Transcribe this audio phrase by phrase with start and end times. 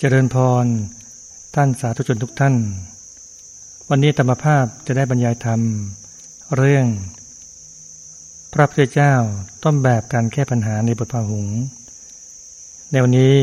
[0.00, 0.66] เจริญพร
[1.54, 2.54] ท่านสาธุชนทุกท่าน
[3.90, 5.60] วันนี้ธรรมภาพจะได้บรรยายธรรม
[6.56, 6.86] เรื่อง
[8.52, 9.14] พระพุทธเจ้า
[9.64, 11.46] ต้นแบบการแก้ปัญหาในบทพาหุง
[12.90, 13.34] ในวันนี้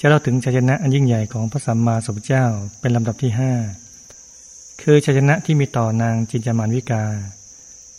[0.00, 2.46] จะเล่าถึงชัยชนะอันยิ่งใหญ่ของพระสัมมาสัมพุทธเจ้า
[2.80, 3.52] เป็นลำดับที่ห้า
[4.82, 7.04] คือชัยชนะที่มีต่อนางจินจามานวิกา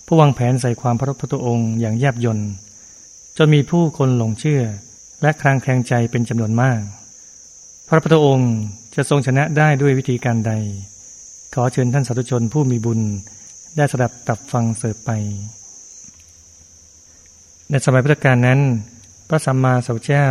[0.06, 2.40] ผู้วางแผนใส่ความพระพุทธองค์อย่างแยบยน
[3.38, 4.62] จนมีผู้คนหลงเชื่อ
[5.22, 6.82] และคลางแคลงใจเป็นจำนวนมาก
[7.92, 8.54] พระพุทธองค์
[8.96, 10.54] จะทรงชนะได้ด้วยวิธีการใด
[11.54, 13.00] ขอเชิญท่านสาธุชนผู้มีบุญ
[13.78, 15.12] ได้สดับตับฟังเสิร์ฟไป
[17.70, 18.60] ในสมัยพุทธกาลนั้น
[19.28, 20.28] พระสัมมาสัมพุทธเจ้า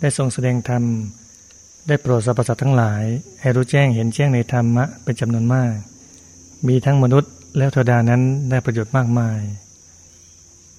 [0.00, 0.82] ได้ทรงแสดงธรรม
[1.88, 3.02] ได้โปรดสรรพสัตว์ทั้งหลาย
[3.40, 5.72] ให้รู้แจ้งเห็นแจ้งในธรรมะเป็นจำนวนมาก
[6.66, 9.40] มีทั้งมนุษย์และเทวดานั้นได้ประโยชน์มากมาย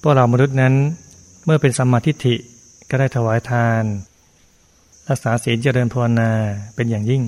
[0.00, 0.74] พวกเรามนุษย์นั้น
[1.44, 2.34] เมื่อเป็นสัมมาทิฏฐิ
[2.90, 3.84] ก็ได้ถวายทาน
[5.10, 6.30] รักษาศีลเจริญภาวนา
[6.74, 7.22] เป็นอย่างยิ่ง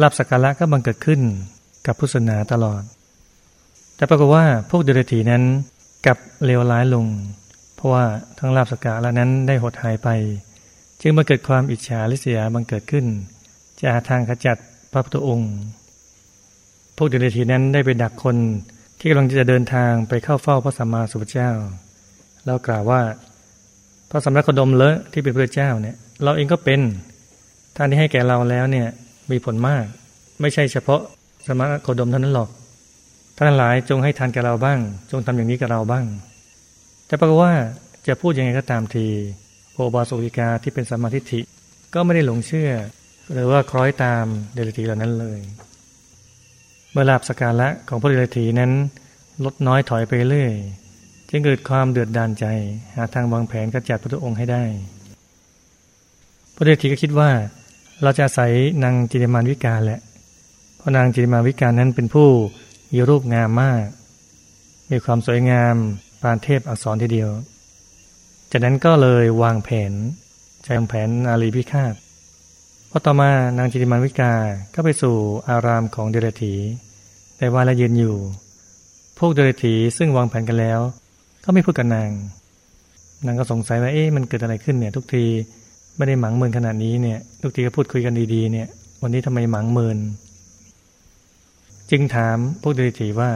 [0.00, 1.20] ลาบสักการะก็บังเกิดขึ้น
[1.86, 2.82] กับพุทธศาสนาตลอด
[3.96, 5.42] แต่ปรากฏว่าพวกเดรัจฉีนั้น
[6.06, 7.06] กับเลวร้ายลง
[7.74, 8.04] เพราะว่า
[8.38, 10.08] ทั้งลาบสักการะนั้นได้หดหายไป
[11.00, 13.06] จึงมาเกิดความอิจฉาริษยาบังเกิดขึ้น
[13.78, 14.56] จะหาทางขจัด
[14.92, 15.52] พระพุทธองค์
[16.96, 18.36] พวกเดรัจฉีนั้นได้ไปดักคน
[18.98, 21.50] ที่กำลังจะเดินทางไปเข้าเฝ้าพระสัมมาสัมพุทธเจ้า
[22.44, 23.00] แล้วกล่าวว่า
[24.10, 26.80] พระสำนักโคดมเลอะที่เป็นพระเจ้าเนี่ย เราเองก็เป็น
[27.76, 28.86] ท่านที่ให้แก่เราแล้วเนี่ย
[29.30, 29.84] มีผลมาก
[30.40, 31.00] ไม่ใช่เฉพาะ
[31.46, 32.50] สมณโคดมเท่านั้นหรอก
[33.36, 34.78] ท่านหลายจงให้ทานแก่เราบ้าง
[35.10, 36.04] จงทำอย่างนี้กับเราบ้าง
[37.06, 37.52] แต่ปรากฏว่า
[38.06, 39.06] จะพูดยังไงก็ตามที
[39.74, 41.40] โอบาสุวิกาที่เป็นสมาธิิ
[41.94, 42.70] ก็ไม่ได้หลงเชื่อ
[43.32, 45.40] หรือว่าคล้อยตามเดลิทีเหล่านั้นเลย
[46.92, 48.72] เมื่อลาบสการละของพระเดลิทีนั้น
[49.44, 50.52] ลดน้อยถอยไปเรื่อย
[51.30, 52.46] จึงเกิดความเดือดดานใจ
[52.94, 54.64] หาทางวางแผนกระจัดพระองค์ให้ได้
[56.54, 57.30] พระเดชทีก็คิดว่า
[58.02, 60.00] เราจะอาศัยนางจิตมานวิกาแหละ
[60.76, 62.28] เพราะนางจิตมานวิกานั้นเป็นผู้
[62.92, 63.84] มีรูปงามมาก
[64.90, 65.74] มีความสวยงาม
[66.22, 67.30] ปานเทพอักษรทีเดียว
[68.50, 69.92] จากนั้นก็เลยวางแผน
[70.62, 71.94] ใจวางแผนอาลีพิฆาต
[72.90, 74.32] พอต่อมานางจิตมานวิกา
[74.74, 75.16] ก็ไปสู่
[75.48, 76.54] อารามของเดรถี
[77.38, 78.16] แต่ว่าละเยืนอยู่
[79.18, 80.80] พวกเดรถีซึ่งวางแผนกันแล้ว
[81.48, 82.10] ก็ไม่พูดกับนาง
[83.26, 85.24] นางก็สงสัยว่าเอ๊ะมันเกิดอะไรขึ้นเนี่ย ทุกที
[85.96, 88.68] ไม่ได้หมังเมินขนาดนี้เนี่ย ทุกทีก็พูดคุยกันดีๆ เนี่ย
[89.02, 89.98] วันนี้ทำไมหมังเมิน
[91.90, 93.30] จึงถามพวกเดรัจฉีว่า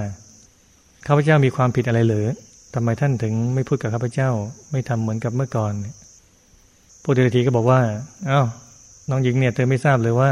[1.06, 2.26] ข้าพเจ้ามีความผิดอะไรหรือ
[2.75, 4.31] ทำไมท่านถึงไม่พูดกับข้าพเจ้า
[4.72, 5.72] ไม่ทำเหมือนกับเมื่อก่อน
[7.03, 7.81] พวกเดรัจฉีก็บอกว่า
[8.26, 8.43] เอา้า
[9.10, 10.31] น้องหญิงเนี่ยเธอไม่ทราบเลยว่า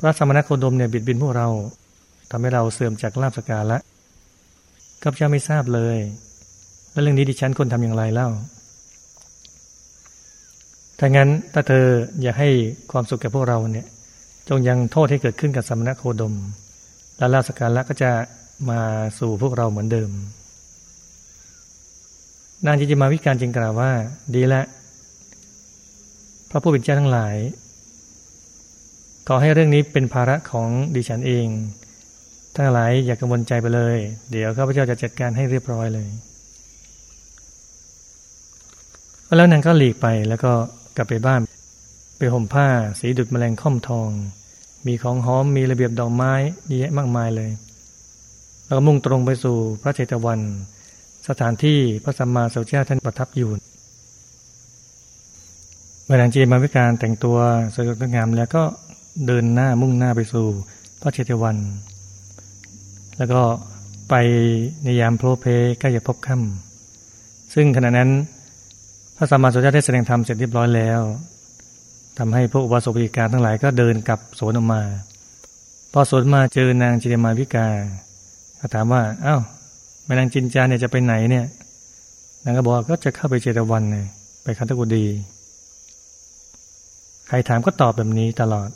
[0.00, 1.48] พระสมณโคดมเนี่ยบิดบินพวกเรา
[2.30, 3.78] ทำให้เราเสื่อมจากลาบสกาละ
[5.02, 5.98] ข้าพเจ้าไม่ทราบเลย
[6.92, 8.28] แล้วเรื่องนี้ดิฉันควรทำอย่างไรเล่า
[10.98, 11.84] ถ้างั้นถ้าเธอ
[12.22, 12.48] อยากให้
[12.92, 13.86] ความสุขแก่พวกเราเนี่ย
[14.48, 16.34] จงยังโทษให้เกิดขึ้นกับสมณโคดม
[17.18, 18.10] และลาสการละก็จะ
[18.70, 18.80] มา
[19.18, 20.10] สู่พวกเราเหมือนเดิม
[22.66, 23.90] นางจิจิมาวิการจึงกล่าวว่า
[24.34, 24.62] ดีละ
[26.50, 27.36] พระผู้เป็นเจ้าทั้งหลาย
[29.28, 31.46] ขอให้เรื่องนี้เป็นภาระของดิฉันเอง
[32.56, 33.96] ทั้งหลายอย่ากกังวลใจไปเลย
[34.30, 36.08] เดี๋ยวข้าพเจ้าจะจัดการให้เรียบร้อยเลย
[39.36, 40.52] แล้วนางก็หลีกไปแล้วก็
[40.96, 41.40] กลับไปบ้าน
[42.18, 42.66] ไปห่มผ้า
[43.00, 44.10] สีดุดแมลงค่อมทอง
[44.86, 46.32] มีของหอมมีระเบียบดอกไม้
[46.66, 47.50] เยอะมากมายเลย
[48.64, 50.40] แล้วก็มุ่งตรงไปสู่พระเจตวัน
[51.28, 53.50] สถานที่พระสัมมาสัมพุทธเจ้าท่านประทับอยู่
[56.04, 57.38] เมื่อนางจีมาวิการแต่งตัว
[57.74, 58.62] สวยงามแล้วก็
[59.26, 60.46] เดินหน้ามุ่งหน้าไปสู่
[61.00, 61.56] พระเจตวัน
[63.18, 63.42] แล้วก็
[64.10, 64.14] ไป
[64.84, 65.44] ในยามโพลเพ
[65.80, 68.10] ใกล้จะพบค่ำซึ่งขณะนั้น
[69.16, 71.00] พระสัมมาสัมพุทธเจ้าได้แสดงธรรมเสร็จเรียบร้อยแล้ว
[72.18, 74.82] ทำให้พวกอุบาสกวิการทั้งหลายก็เดินกลับโสนออกมา
[75.92, 77.68] พอโสนมาเจอนางจินมาวิกา
[78.58, 79.36] ก็ถามว่า เอา้า
[80.04, 81.46] แม่นางจินจาเนี่ยจะไปไหนเนี่ย
[82.44, 84.06] นางก็บอกก็จะเข้าไปเจตวันเลย
[84.42, 85.06] ไปคันตกุดี
[87.28, 88.68] ใครถามก็ตอบแบบนี้ตลอด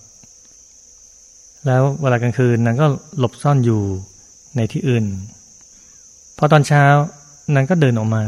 [1.67, 2.87] แล้วเวลากลางคืนนางก็
[3.19, 3.83] หลบซ่อนอยู่
[4.57, 5.05] ในที่อื่น
[6.39, 6.85] พอตอนเช้า
[7.55, 8.23] นางก็เดินออกมา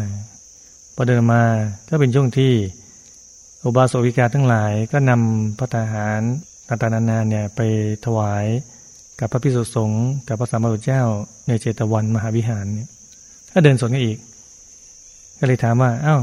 [1.00, 1.42] พอเดินมา
[1.88, 2.52] ก็เป็นช่วงที่
[3.64, 6.20] อุบาสกวิกาทั้งหลายก็นำพระทหาร
[6.68, 7.60] ตางๆนานาเนี่ยไป
[8.04, 8.44] ถวาย
[9.20, 11.02] กับพระพิสุสงฆ์กับพระสัมมาสัมพุทธเจ้า
[11.48, 12.88] ในเจตวันมหาวิหารเนี่ย
[13.52, 14.18] ก็เดินสวนกันอีก
[15.38, 16.20] ก็เลยถามว่าอ้าว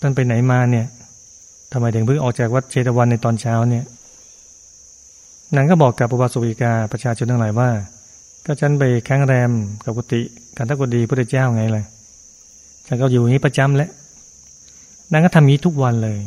[0.00, 0.86] ท่านไปไหนมาเนี่ย
[1.72, 3.84] ทำไมถึงเพิ่งออกจากวัดเจตวันในตอนเช้าเนี่ย
[5.56, 7.70] นางก็บอกกับอุบาสกวิกาประชาชนทั้งหลายว่า
[8.46, 9.50] ก็ฉันไปค้งแรม
[9.84, 10.20] กับกุฏิ
[10.56, 11.86] กันทกุฎีพระเจ้าไงเลย
[12.90, 13.90] ฉันก็อยู่นี้ประจำแล้ว
[15.12, 16.18] นางก็ทำนี้ทุกวันเลย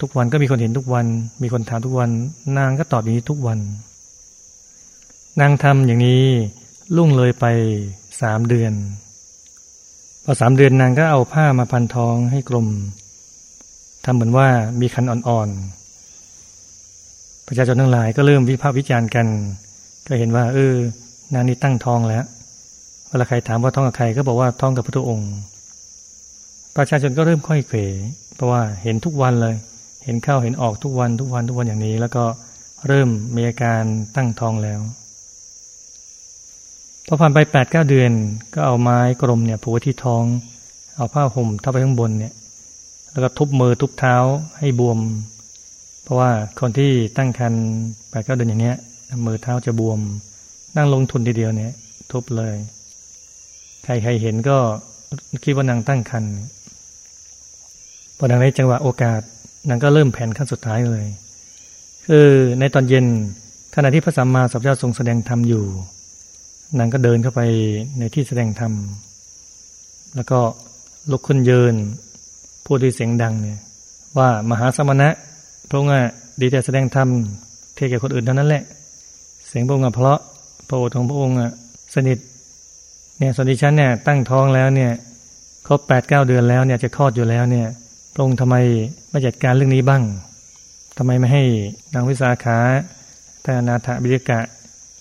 [0.00, 1.06] ทุกวันก็มีคนเห็นทุกวัน
[1.42, 2.10] มีคนถามทุกวัน
[2.58, 3.58] นางก็ตอบอย่างนี้ทุกวัน
[5.40, 6.24] นางทำอย่างนี้
[6.96, 7.46] ลุ่งเลยไป
[8.20, 8.72] สามเดือน
[10.24, 12.66] พอสามเดือนนางก็เอาผ้ามาพันท้องให้กลม
[14.04, 14.48] ทำเหมือนว่า
[14.80, 19.26] มีคันอ่อนๆ ประชาชนทั้งหลายก็เริ่มวิพากษ์วิจารณ์กัน
[20.06, 20.74] ก็เห็นว่า เออ
[21.34, 22.24] นางนี้ตั้งท้องแล้ว
[23.16, 25.32] วลาใครถามว่าท้องกับใครก็บอกว่าท้องกับพระุองค์
[26.76, 27.78] ประชาชนก็เริ่มค่อยเขว
[28.34, 29.54] เพราะว่าเห็นทุกวันเลย
[30.04, 32.24] เห็นเข้าเห็นออกทุกวันทุกวันทุกวันอย่างนี้ แล้วก็
[32.86, 33.82] เริ่มมีอาการ
[34.16, 34.80] ตั้งท้องแล้ว
[37.06, 38.12] พอผ่านไปแปดเก้าเดือน
[38.54, 40.24] ก็เอาไม้กลมเนี่ยผูกที่ท้อง
[40.96, 42.34] เอาผ้าห่มทับไปข้างบนเนี่ย
[43.12, 44.16] แล้วก็ทุบมือทุบเท้า
[44.58, 44.98] ให้บวม
[46.02, 46.30] เพราะว่า
[46.60, 47.64] คนที่ตั้งครรภ์
[48.10, 48.76] แปดเก้าเดือนอย่างเนี้ย
[49.26, 50.00] มือเท้าจะบวม
[50.76, 51.72] นั่งลงทุนทีเดียวเนี่ย
[52.12, 52.54] ทุบเลย
[53.84, 54.58] ใครใครเห็นก็
[55.44, 56.34] คิดว่านางตั้งครรภ์
[58.18, 59.20] พอดังในจังหวะโอกาส
[59.68, 61.04] นางก็เริ่มแผนขั้นสุดท้ายเลย
[62.06, 62.28] คือ
[62.60, 63.06] ในตอนเย็น
[63.74, 65.64] ขณะที่พระสัมมาสัมพุทธเจ้าทรงแสดงธรรมอยู่
[66.78, 67.40] นางก็เดินเข้าไป
[67.98, 68.72] ในที่แสดงธรรม
[70.16, 70.38] แล้วก็
[71.10, 71.74] ลุกขึ้นยืน
[72.66, 73.58] พูดด้วยเสียงดังเนี่ย
[74.18, 75.08] ว่ามหาสมณะ
[75.68, 75.92] พระองค์
[76.40, 77.08] ดีแต่แสดงธรรม
[77.74, 78.62] เทแก่คนอื่นเท่านั้นแหละ
[79.48, 80.18] เสียงพระองค์เพราะ
[80.68, 81.36] พระโอษฐ์ของพระองค์
[81.94, 82.18] สนิท
[83.18, 84.92] เนี่ยส่วนดิฉันเนี่ยตั้งท้องแล้วเนี่ย
[85.66, 87.66] ครบแปดเก้าเดือนแล้วเนี่ยจะคลอดอยู่แล้วเนี่ย
[88.14, 88.56] พระองค์ทำไม
[89.10, 90.02] ไม่จัดการเรื่องนี้บ้าง
[90.98, 91.44] ทำไมไม่ให้
[91.94, 92.58] นางวิสาขา
[93.42, 94.40] แต่นาถบิริกะ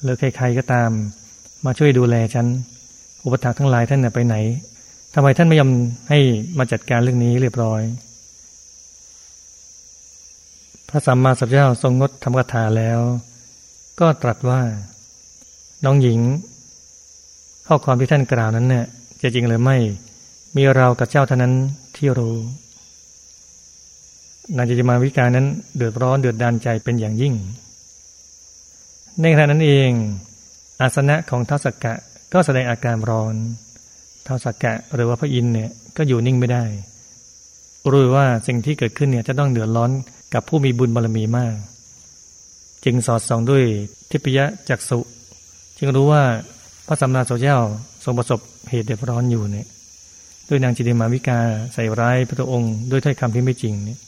[0.01, 0.89] หรือใครๆก็ตาม
[1.65, 2.47] มาช่วยดูแลฉัน
[3.23, 4.35] อุปถัมภ์ทั้งหลายท่านไปไหน
[5.15, 5.71] ทำไมท่านไม่ยอม
[6.09, 6.19] ให้
[6.57, 7.81] มาจัดการเรื่องนี้เรียบร้อย
[10.89, 12.99] พระสัมมาสัมพุทธเจ้าทรงงดธรรมกถาแล้ว
[13.99, 14.61] ก็ตรัสว่า
[15.85, 16.19] น้องหญิง
[17.67, 18.85] ข้อความที่ท่านกล่าวนั้นเนี่ย
[19.21, 19.77] จะจริงหรือไม่
[20.55, 21.53] มีเรากับเจ้าเท่านั้น
[21.95, 22.35] ที่รู้
[24.57, 25.45] นางจิจิมาวิกานั้น
[25.75, 27.33] เดือดร้อนเดือดดานใจเป็นอย่างยิ่ง
[29.21, 29.89] ในขณะนั้นเอง
[30.81, 31.93] อาสนะของท้าวสกกะ
[32.33, 33.35] ก็แสดงอาการร้อน
[34.25, 36.63] ท้าวสักกะหรือว่าพระอินเนี่ยก็อยู่นิ่งไม่ได้
[37.91, 39.91] รู้ว่าสิ่งที่เกิดขึ้นเนี่ยจะต้องเดือดร้อน
[40.33, 41.55] กับผู้มีบุญบารมีมาก
[42.85, 43.63] จึงสอดส่องด้วย
[44.09, 44.39] ทิพย
[44.69, 44.99] จักสุ
[45.77, 46.23] จึงรู้ว่า
[46.87, 47.57] พระสัมมาสัมพุทธเจ้า
[48.03, 48.39] ทรงประสบ
[48.69, 49.67] เหตุเดือดร้อนอยู่เนี่ย
[50.49, 51.39] ด้วยนางจิติมาวิกา
[51.73, 53.99] ใส่ร้ายพระองค์ด้วยถ้อยคำที่ไม่จริงเนี่ย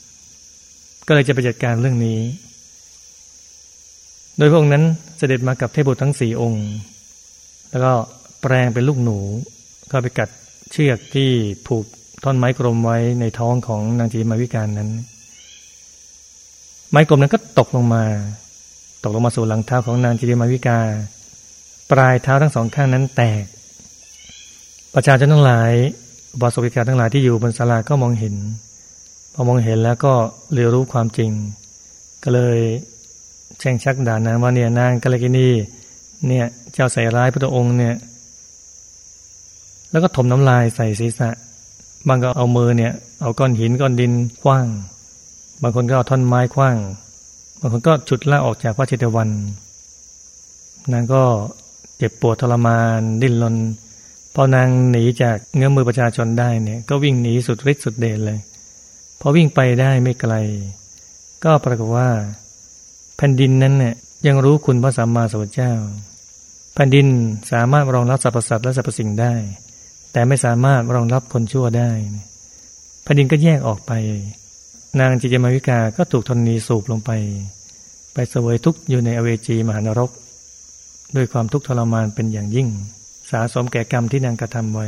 [1.06, 2.18] ก็เลยจะไปจัดการเรื่องนี้
[4.38, 4.84] โดยพระองค์นั้น
[5.18, 6.66] เสด็จมากับเทพบุตรทั้งสี่องค์
[7.70, 7.92] แล้วก็
[8.40, 9.18] แปลงเป็นลูกหนู
[9.90, 10.28] ก็ไปกัด
[10.72, 11.30] เชือกที่
[11.66, 11.84] ผูก
[12.24, 14.90] ท่อนไม้กลมไว้ในท้องของนางจีมาวิการนั้น
[16.90, 18.04] ไม้กลมนั้นก็ตกลงมา
[19.04, 20.78] ตกลงมาสู่หลังเท้าของนางจีมาวิกา
[21.90, 23.44] ปลายเท้าทั้งสองข้างนั้นแตก
[24.94, 25.72] ประชาชนทั้งหลาย
[26.40, 28.34] บาสวิกาทั้งหลายที่อยู่บนศาลาก็มองเห็น
[29.34, 30.14] พอมองเห็นแล้วก็
[30.52, 31.30] เรียรู้ความจริง
[32.22, 32.58] ก็เลย
[33.58, 35.48] แช่งชักด่านนางว่าเนี่ยนางกาลกินี
[36.26, 37.94] เนี่ยเจ้าใส่ร้ายพระองค์เนี่ย
[39.90, 41.28] แล้วก็ถมน้ำลายใส่ศีรษะ
[42.08, 42.92] บางก็เอามือเนี่ย
[43.22, 44.12] เอาก้อนหินก้อนดิน
[44.42, 44.66] คว้าง
[45.62, 46.76] บางคนก็เอาท่อนไม้คว้าง
[47.60, 49.28] บางคนก็ฉุดล่าออกจากพระเจตวัน
[50.92, 51.22] นางก็
[51.98, 53.56] เจ็บปวดทรมาน ดิ้นรน
[54.34, 58.38] พอนางหนีจากเงื้อมือประชาชนได้เนี่ย ก็วิ่งหนีสุดฤทธิ์สุดเดชเลย
[59.20, 60.34] พอวิ่งไปได้ไม่ไกล
[61.44, 62.10] ก็ปรากฏว่า
[63.16, 63.94] แผ่นดินนั้นเนี่ย
[64.26, 65.72] ยังรู้คุณพระสัมมาสัมพุทธเจ้า
[66.74, 67.06] แผ่นดิน
[67.52, 69.34] สามารถรองรับสรรพสัตว์และสรรพสิ่งได้
[70.12, 71.90] แต่ไม่สามารถรองรับคนชั่วได้
[73.02, 73.92] แผ่นดินก็แยกออกไป
[75.00, 77.10] นางจิจมาวิกาก็ถูกทนนีสูบลงไป
[78.12, 80.10] ไปเสวยทุกข์อยู่ในอเวจีมหานรก
[81.14, 82.68] ด้วยความทุกข์ทรมานเป็นอย่างยิ่ง
[83.30, 84.86] สาสมแก่กรรมที่นางกระทำไว้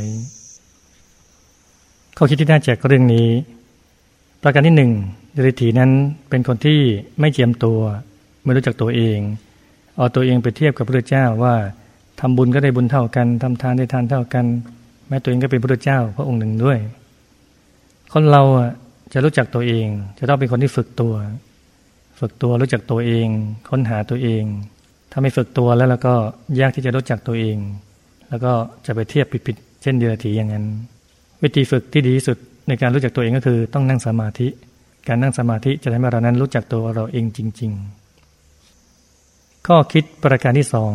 [2.17, 3.27] ข้อคิดที่น่าแจกเรื่องนี้
[4.43, 4.91] ประการที่หนึ่ง
[5.33, 5.91] เดริถีนั้น
[6.29, 6.79] เป็นคนที่
[7.19, 7.79] ไม่เจียมตัว
[8.43, 9.19] ไม่รู้จักตัวเอง
[9.97, 11.55] เอาตัวเองไปเทียบกับพระเจ้าว่า
[12.19, 14.45] ทำบุญก็ได้บุญเท่ากันทำทานได้ทานเท่ากัน
[15.07, 16.79] แม้ตัวเองก็เป็นพระเจ้าพระองค์หนึ่งด้วย
[18.13, 18.43] คนเรา
[19.13, 21.13] จะรู้จักตัวเอง จะต้องเป็นคนที่ฝึกตัว
[22.19, 23.27] ฝึกตัวรู้จักตัวเอง
[23.69, 24.43] ค้นหาตัวเอง
[25.11, 26.13] ถ้าไม่ฝึกตัวแล้วแล้วก็
[26.59, 27.57] ยากที่จะรู้จักตัวเอง
[28.29, 28.51] แล้วก็
[28.85, 30.65] จะไปเทียบผิดๆเช่นเดียรถีอย่างนั้น
[31.43, 32.37] วิธีฝึกที่ดีที่สุด
[32.67, 34.47] ในการรู้จักตัวเองก็คือต้องนั่งสมาธิ
[35.07, 37.71] การนั่งสมาธิจะทำให้เรานั้นรู้จักตัวเราเองจริง
[38.49, 40.93] ๆ ข้อคิดประการที่สอง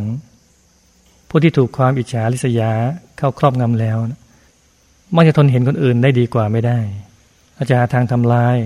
[1.28, 2.71] ผู้ที่ถูกความอิจฉาริษยา
[3.18, 3.99] เข้าครอบงำแล้ว
[5.16, 6.78] มักจะทนเห็นคนอื่นได้ดีกว่าไม่ได้
[7.56, 8.56] อาจจะหาทางทำลาย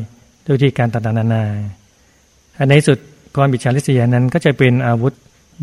[0.47, 1.45] ด้วยที่การตัดนานา
[2.69, 2.99] ในสุด
[3.37, 5.15] ความอิจฉาริษยานั้นก็จะเป็นอาวุธ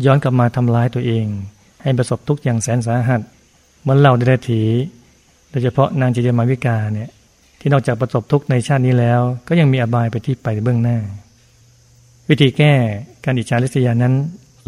[0.04, 1.26] ย้อนกลับมาทำลายตัวเอง
[1.82, 3.20] ให้ประสบทุกข์อย่างแสนสาหัส
[3.80, 4.62] เหมือนเราได้ถี
[5.50, 7.10] โดยเฉพาะนางจิยมาวิกาเนี่ย
[7.60, 10.98] ที่นอกจากประสบทุกข์ในชาตินี้แล้ว ก็ยังมีอบายไปที่ไปเบื้องหน้า
[12.28, 12.72] วิธีแก้
[13.24, 14.14] การอิจฉาริษยานั้น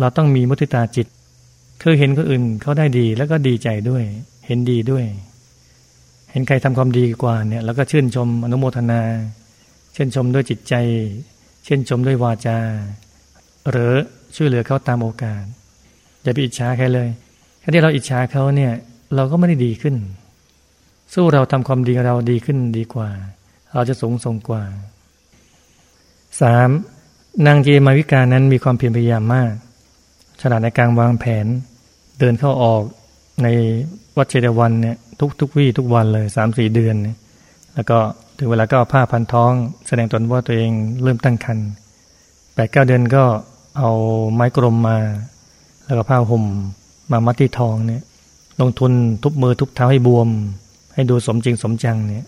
[0.00, 1.06] เราต้องมีมุติตาจิต
[1.82, 4.04] คือเห็นคนอื่นเขาได้ดีแล้วก็ดีใจด้วย
[4.46, 5.04] เห็นดีด้วย
[6.30, 9.00] เห็นใครทำความดีกว่าเนี่ยแล้วก็ชื่นชมอนุโมทนา
[9.94, 10.74] ชื่นชมด้วยจิตใจ
[11.66, 12.58] ชื่นชมด้วยวาจา
[13.70, 13.94] หรือ
[14.36, 15.42] ช่วยเหลือเขาตามโอกาส
[16.22, 17.08] อย่าไปอิจฉาใครเลย
[17.60, 18.72] แค่ที่เราอิจฉาเขาเนี่ย
[19.14, 19.96] เราก็ไม่ได้ดีขึ้น
[21.14, 23.08] สู้เราทำความดีเราดีขึ้นดีกว่า
[23.74, 24.62] เราจะสูงส่งกว่า
[26.40, 26.68] สาม
[27.46, 29.52] นางเจมาวิกานั้นมีความเพียรพยายามมาก
[30.40, 31.46] ฉลาดในการวางแผน
[32.18, 32.82] เดินเข้าออก
[33.42, 33.48] ใน
[34.16, 37.08] วัดเจดวันเนี่ยทุกทุกวี่ทุกวันเลยสามสี่เดือนน
[37.74, 37.98] แล้วก็
[38.38, 39.52] ถึงเวลาก็เอาผ้าพันท้อง
[39.86, 40.70] แสดงตนว่าตัวเอง
[41.02, 41.68] เริ่มตั้งครรภ์
[42.54, 43.24] แปดเก้าเดือนก็
[43.78, 43.90] เอา
[44.34, 44.98] ไม้กลมมา
[45.84, 46.44] แล้วก็ผ้าห่ม
[47.10, 48.02] มามัดที่ทองเนี่ย
[48.60, 48.92] ลงทุน
[49.22, 50.28] ทุบมือทุบเท้าให้บวม
[50.94, 52.26] ให้ดูสมจริงสมจังเนี่ย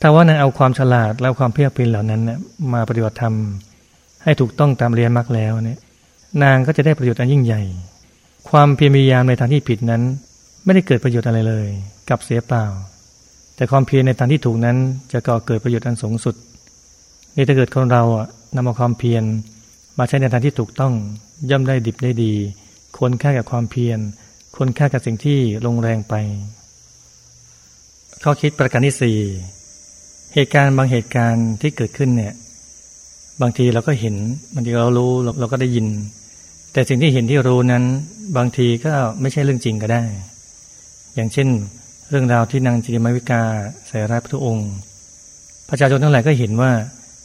[0.00, 2.38] ถ้าว่านางเอาความฉลาดและความเพียรพินเหล่านั้นเนี่ย
[2.72, 3.34] มาปฏิบัติธรรม
[4.22, 5.78] ให้ถูกต้องตามเรียนมรรคแล้วเนี่ย
[6.42, 7.62] นางก็จะได้ประโยชน์อันยิ่งใหญ่
[8.50, 10.02] ความเพียรพยายามในทางที่ผิดนั้น
[10.64, 11.66] ไม่ได้เกิดประโยชน์อะไรเลย
[12.10, 12.64] กับเสียเปล่า
[13.56, 14.76] แต่ความเพียรในทางที่ถูกนั้น
[15.12, 16.34] จะก่อเกิดประโยชน์อันสูงสุด
[17.36, 19.24] นี่ถ้าเกิดคนเราอะนำเอาความเพียร
[20.00, 20.94] มาใช้ในทางที่ถูกต้อง
[21.50, 22.32] ย่อมได้ดิบได้ดี
[22.96, 23.98] ควรค่ากับความเพียร
[24.54, 26.14] ควรค่ากับสิ่งที่ลงแรงไป
[28.22, 29.18] ข้อคิดประการที่สี่
[30.34, 32.34] เหตุการณ์บางเหตุการณ์ที่เกิดขึ้นเนี่ย
[33.40, 34.14] บางทีเราก็เห็น
[34.54, 35.86] บางทีเรารู้เราก็ได้ยิน
[36.72, 37.84] แต่สิ่งที่เห็นที่รู้นั้น
[38.36, 40.04] บางทีก็ไม่ใช่เรื่องจริงก็ได้
[41.14, 41.48] อย่างเช่น
[42.10, 43.42] เรื่องราวที่นางจิริมาวิกา
[43.88, 44.68] ใส่ร้ายพระองค์
[45.68, 46.72] ประชาชนทั้งหลายก็เห็นว่า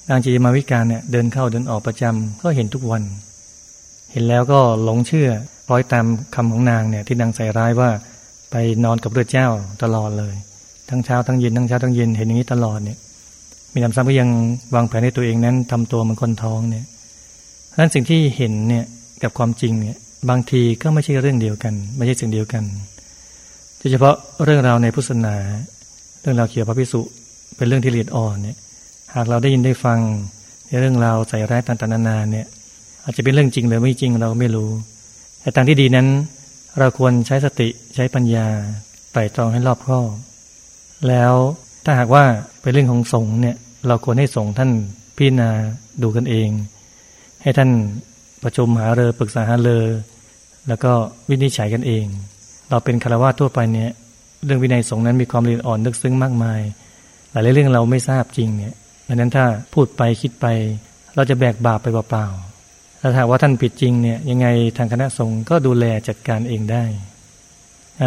[0.09, 3.03] นางจิริมาวิกาเนี่ยเดินเข้าเดินออกประจำก็เห็นทุกวัน
[4.11, 5.29] เห็นแล้วก็หลงเชื่อ
[5.69, 7.89] ร้อยตามคำของนางเนี่ยที่นางใส่ร้ายว่า
[8.51, 9.47] ไปนอนกับพระเจ้า
[9.83, 10.33] ตลอดเลย
[10.89, 12.97] ทั้งเช้าทั้งเย็นทั้งเช้าทั้งเย็นเห็นอย่างนี้ตลอดเนี่ย
[13.73, 14.29] มีนำซ้ำก็ยัง
[14.75, 16.85] วางแผนในตัวเองนั้นทำตัวเหมือนคนท้องเนี่ย
[17.71, 18.85] ดังนั้นสิ่งที่เห็นเนี่ย
[19.23, 19.97] กับความจริงเนี่ย
[20.29, 22.63] บางทีก็ไม่ใช่เรื่องเดียวกัน ไม่ใช่สิ่งเดียวกัน
[23.77, 25.35] โดยเฉพาะเรื่องราวในพุทธศาสนา
[26.21, 27.01] เรื่องราวเกี่ยวกับพระพิสุ
[27.57, 28.57] เป็นเรื่องที่ละเอียดอ่อนเนี่ย
[29.15, 29.99] หากเราได้ยินได้ฟัง
[30.67, 32.45] ในเรื่องราวใส่ร้ายต่างๆนานาเนี่ย
[33.03, 34.69] อาจจะเป็นเรื่องจริงหรือไม่จริงเราไม่รู้
[35.41, 36.07] แต่ทางที่ดีนั้น
[36.79, 38.47] เราควรใช้สติใช้ปัญญา
[39.13, 40.09] ไต่ตรองให้รอบคอบ
[41.07, 41.33] แล้ว
[41.85, 42.23] ถ้าหากว่า
[42.61, 43.55] เป็นเรื่องของสงฆ์เนี่ย
[43.87, 44.71] เราควรให้สงฆ์ท่าน
[45.15, 45.49] พิจารณา
[46.03, 46.49] ดูกันเอง
[47.41, 47.69] ให้ท่าน
[48.43, 49.85] ประชุมหาเรือปรึกษาหาเรือ
[50.67, 50.91] แล้วก็
[51.29, 52.05] วินิจฉัยกันเอง
[52.69, 53.89] เราเป็นคารวะทั่วไปเนี่ย
[54.45, 56.61] เรื่องวินัยสงฆ์นั้นมีความละเอียดอ่อนลึกซึ้งมากมาย
[57.31, 58.73] หลายเรื่องเราไม่ทราบจริงเนี่ย
[59.07, 60.45] ดังนั้นถ้าพูดไปคิดไป
[61.15, 64.47] เราจะแบกบาปไปเปล่าๆถ้าถามว่าท่านผิดจริงเนี่ยยังไง
[64.77, 66.83] ทางคณะสงฆ์ก็ดูแลจัดการเองได้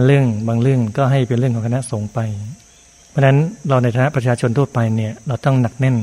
[0.07, 2.19] เรื่องบางเรื่องก็ให้เป็นเรื่องของคณะสงฆ์ไป
[3.11, 3.39] เพราะฉะนั้น
[3.69, 5.97] เราในฐานะประชาชนทั่วไปเนี่ยเราต้องหนักแน่น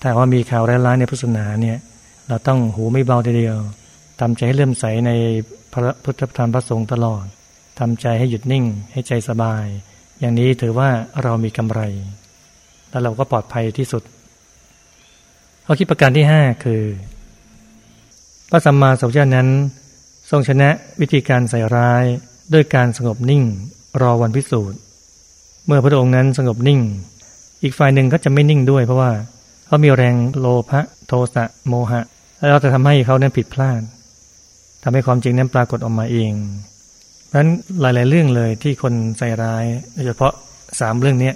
[0.00, 1.78] ถ้าว่ามีข่าวร้ายๆในพุทธศาสนาเนี่ย
[2.28, 3.56] เราต้องหูไม่เบาทีเดียว
[4.20, 5.10] ทำใจให้เลื่อมใสใน
[5.72, 7.24] พระพุทธธรรมพระสงฆ์ตลอด
[7.78, 9.64] ทำใจให้หยุดนิ่งให้ใจสบาย
[10.20, 10.90] อย่างนี้ถือว่า
[11.22, 11.80] เรามีกำไร
[12.90, 14.02] แล้วเราก็ปลอดภัยที่สุด
[15.64, 16.82] ข้อคิดประการที่ห้าคือ
[18.50, 19.48] พระสัมมาสัมพุทธเจ้านั้น
[20.30, 20.68] ทรงชนะ
[21.00, 22.04] วิธีการใส่ร้าย
[22.52, 23.42] ด้วยการสงบนิ่ง
[24.02, 24.78] รอวันพิสูจน์
[25.66, 26.80] เมื่อพระองค์นั้นสงบนิ่ง
[27.62, 29.10] อีกฝ่ายหนึ่งก็จะไม่นิ่งด้วย เพราะว่า
[29.66, 32.00] เขามีแรงโลภะโทสะโมหะ
[32.38, 33.80] แล้วจะทำให้เขานั้นผิดพลาด
[34.82, 36.32] ทำให้ความจริงนั้นปรากฏออกมาเอง
[37.26, 40.32] เพราะฉะนั้นหลาย ๆ เรื่องเลยที่คนใส่ร้ายโดยเฉพาะ
[40.80, 41.32] สามเรื่องนี้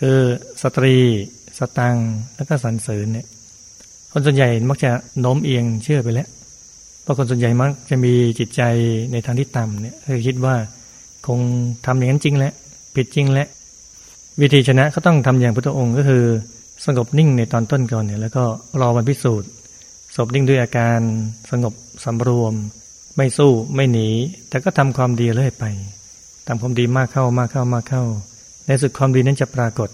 [0.00, 0.18] คือ
[0.62, 0.96] สตรี
[1.58, 1.96] สตัง
[2.36, 3.26] แล้วก็สรรเสริญเนี่ย
[4.12, 4.90] คนส่วนใหญ่มักจะ
[5.20, 6.28] โน้มเอียงเชื่อไปแล้ว
[7.02, 8.62] เพราะคนส่วนใหญ่มักจะมีจิตใจ
[9.12, 10.54] ในทางที่ต่ำเนี่ยคือคิดว่า
[11.26, 11.40] คง
[11.86, 12.52] ทำอย่างนั้นจริงแหละ
[12.94, 13.48] ผิดจริงแหละ
[14.40, 16.24] วิธีชนะก็ต้องทำอย่างพุทธองค์ก็คือ
[16.86, 18.44] สงบนิ่งในตอนต้นก่อนเนี่ย แล้วก็
[18.80, 19.50] รอวันพิสูจน์
[20.14, 21.00] สงบนิ่งด้วยอาการ
[21.50, 21.74] สงบ
[22.04, 22.54] สำรวม
[23.16, 24.08] ไม่สู้ไม่หนี
[24.48, 25.64] แต่ก็ทำความดีเรื่อยไป
[26.48, 28.04] ทำความดีมากเข้ามากเข้ามากเข้า
[28.68, 29.88] ในสุดความดีนั้นจะปรากฏ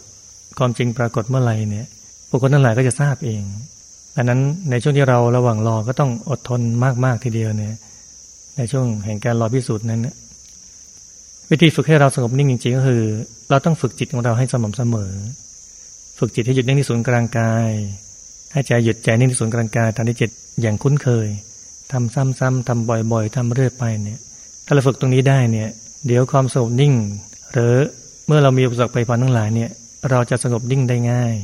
[0.59, 1.87] ความจริงปรากฏเมื่อไหร่เนี่ย
[2.31, 3.43] บุคคลทั้งหลายก็จะทราบเอง
[4.17, 4.41] ดังนั้น
[4.71, 6.61] ในช่วงที่เราระหว่างรอก็ต้องอดทน
[7.05, 7.75] มากๆทีเดียวเนี่ย
[8.57, 10.09] ในช่วงแห่งการรอพิสูจน์นั้นน
[11.51, 13.03] วิธีฝึกให้เราสงบนิ่งจริงๆก็คือ
[13.51, 15.13] เราต้องฝึกจิตของเราให้สม่ำเสมอ
[16.19, 17.69] ฝึกจิตให้หยุดนิ่งที่ศูนย์กลางกาย
[18.53, 21.27] ให้ใจหยุดใจนิ่งที่ศูนย์กลางกายทำที่จิตอย่างคุ้นเคย
[21.93, 24.19] ทำซ้ำๆทำบ่อย ๆทำเรื่อยไปเนี่ย
[24.67, 25.69] ถ้าเราฝึกตรงนี้ได้เนี่ย
[26.07, 26.93] เดี๋ยวความสงบนิ่ง
[27.53, 27.75] หรือ
[28.27, 29.71] เมื่อเรามีอุปสรรคไปพานทั้งหลายเนี่ย
[30.11, 31.35] เราจะสงบนิ่งได้ง่าย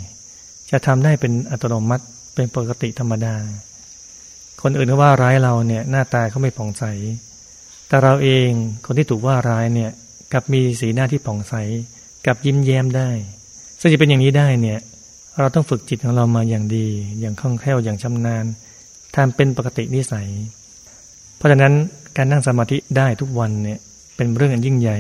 [0.71, 3.37] จะทำได้เป็นอัตโนมัติเป็นปกติธรรมดา
[4.63, 6.85] คนอื่นว่าร้ายเราเนี่ยหน้าตาเขาไม่ผ่องใส
[7.89, 8.49] แต่เราเอง
[8.85, 9.91] คนที่ถูกว่าร้ายเนี่ย
[10.33, 11.55] กับมีสีหน้าที่ผ่องใส
[12.27, 13.11] กับยิ้มแย้มได้
[13.81, 14.79] ซึ่งจะเป็นอย่างนี้ได้เนี่ย
[15.39, 16.87] เราต้องฝึกจิตของเรามาอย่างดี
[17.21, 18.45] อย่างคล่องแคล่วอย่างชำนาญ
[19.15, 20.29] ทำเป็นปกตินิสัย
[21.37, 21.75] เพราะฉะนั้น
[22.17, 23.79] การนั่งสมาธิได้ทุกวันเนี่ย
[24.17, 24.99] เป็นเรื่องอันยิ่งใหญ่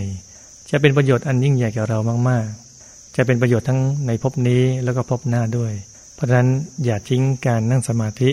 [0.70, 1.98] จะเป็นประโยชน์อันยิ่งใหญ่แกับเรา
[2.28, 2.46] มาก
[2.80, 5.72] ๆ จะเป็นประโยชน์ทั้งในภพนี้แล้วก็ภพหน้าด้วย
[6.14, 6.50] เพราะฉะนั้น
[6.84, 8.30] อย่าทิ้งการนั่งสมาธิ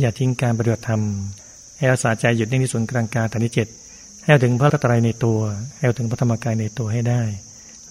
[0.00, 1.02] อย่าทิ้งการปฏิบัติธรรม
[1.78, 3.68] ให้รักษาใจหยุดนิ่งที่ศูนย์กลางกายฐานที่เจ็ด
[4.24, 5.38] ให้ถึงพระตรัยในตัว
[5.76, 7.22] ให้ถึงพระธรรมกายในตัวให้ได้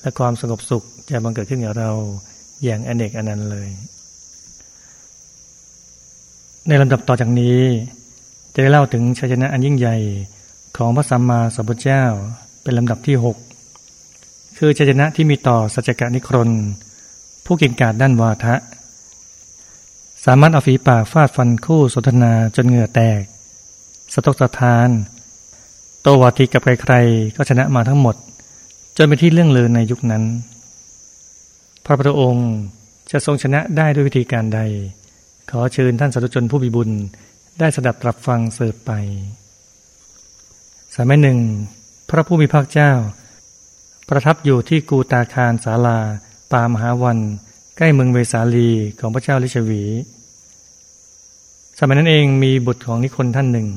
[0.02, 1.92] และความสงบสุขจะบังเกิดขึ้นกับเรา
[2.64, 3.70] อย่างอเนกอนันต์เลย
[6.68, 7.60] ในลำดับต่อจากนี้
[8.54, 9.98] จะได้เล่าถึงชัยชนะอันยิ่งใหญ่
[10.78, 12.04] ของพระสัมมาสัมพุทธเจ้า
[12.64, 13.38] เป็นลำดับที่หก
[14.58, 16.50] คือชัยชนะที่มีต่อสัจกะนิครน
[17.46, 18.56] ผู้เก่งกาจด้านวาทะ
[20.26, 23.22] สามารถเอาฝีปากฟาดฟันคู่สนทนาจนเหงื่อแตก
[24.14, 24.90] สะทกสะทาน
[26.02, 28.16] โตวาทีกับใครๆก็ชนะมาทั้งหมด
[28.98, 30.24] จนเป็นที่เรื่องลือในยุคนั้น
[31.86, 32.50] พระพุทธองค์
[33.12, 34.60] จะทรงชนะได้ด้วยวิธีการใด
[35.50, 36.90] ขอเชิญท่านสาธุชนผู้มีบุญ
[37.60, 38.92] ได้สดับตรับฟังเสิร์ไป
[40.96, 41.40] สมัยหนึ่ง
[42.10, 42.92] พระผู้มีพระเจ้า
[44.10, 46.00] ประทับอยู่ที่กูตาคารศาลา
[46.52, 47.20] ป่ามหาวัน
[47.78, 48.70] ใกล้เมืองเวสาลี
[49.00, 49.84] ของพระเจ้าลิชวี
[51.80, 53.70] สมัยนั้นเองมีบุตรของนิคนท่านหนึ่ง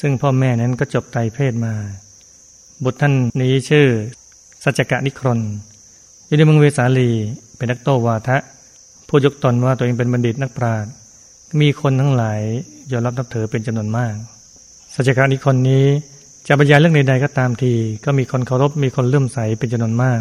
[0.00, 1.74] ซึ่งพ่อแม่นั้นก็จบไตรเพศมา
[2.84, 3.86] บุตรท่านนี้ชื่อ
[4.64, 5.40] สัจกะนิครน
[6.26, 7.10] อยู่ในเมืองเวสาลี
[7.56, 8.36] เป็นนักโตวาทะ
[9.08, 10.92] ผู้ยกตนว่าตัวเองเป็นบัณฑิตนักปราชญ์
[11.60, 12.40] มีคนทั้งหลาย
[12.90, 14.14] ยอมรับนับถือเป็นจำนวนมาก
[14.94, 15.84] สัจกะนิครนนี้
[16.48, 17.72] จะบรรยายเรื่องใดๆก็ตามที
[18.04, 20.20] ก็มีคนเคารพมีคนเลื่อมใสเป็นจำนวนมาก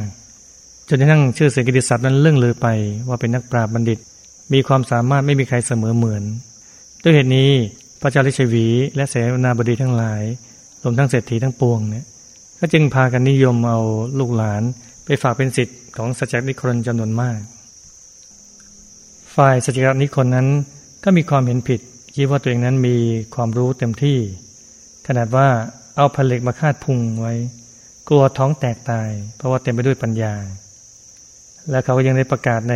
[0.88, 2.68] จนกระทั่งชื่อเสียงกิติศัพท์นั้นเรื่องลือไป
[3.08, 4.00] ว่าเป็นนักปราชญ์บัณฑิต
[4.54, 6.24] มีความสามารถไม่มีใครเสมอเหมือน
[7.04, 7.50] ด้วยเหตุนี้
[8.01, 10.22] พระเจ้าลิชวี และเสนาบดีทั้งหลาย
[10.84, 12.06] รวมทั้งเศรษฐีทั้งปวงเนี่ย
[12.60, 13.80] ก็จึงพากันนิยมเอา
[14.20, 14.62] ลูกหลาน
[15.06, 17.40] ไปฝากเป็นสิทธิ์ของสัจจนิคนจำนวนมาก
[19.36, 20.48] ฝ่ายสัจจนิคนนั้น
[21.04, 21.80] ก็มีความเห็นผิด
[22.16, 22.96] คิดว่าตัวเองนั้นมี
[23.36, 24.18] ความรู้เต็มที่
[25.07, 25.48] ขนาดว่า
[25.96, 27.34] เอาผลึกมาคาดพุงไว้
[28.10, 30.34] กลัวท้องแตกตาย เพราะว่าเต็มไปด้วยปัญญา
[31.70, 32.75] และเขาก็ยังได้ประกาศใน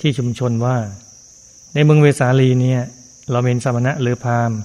[0.00, 0.76] ที่ชุมชนว่า
[1.74, 2.82] ในเมืองเวสาลีเนี่ย
[3.30, 4.58] เราเป็นสมณะหรือพราหมณ์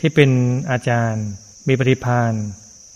[0.00, 0.30] ที่เป็น
[0.70, 1.24] อาจารย์
[1.68, 2.32] มีปฏิพาน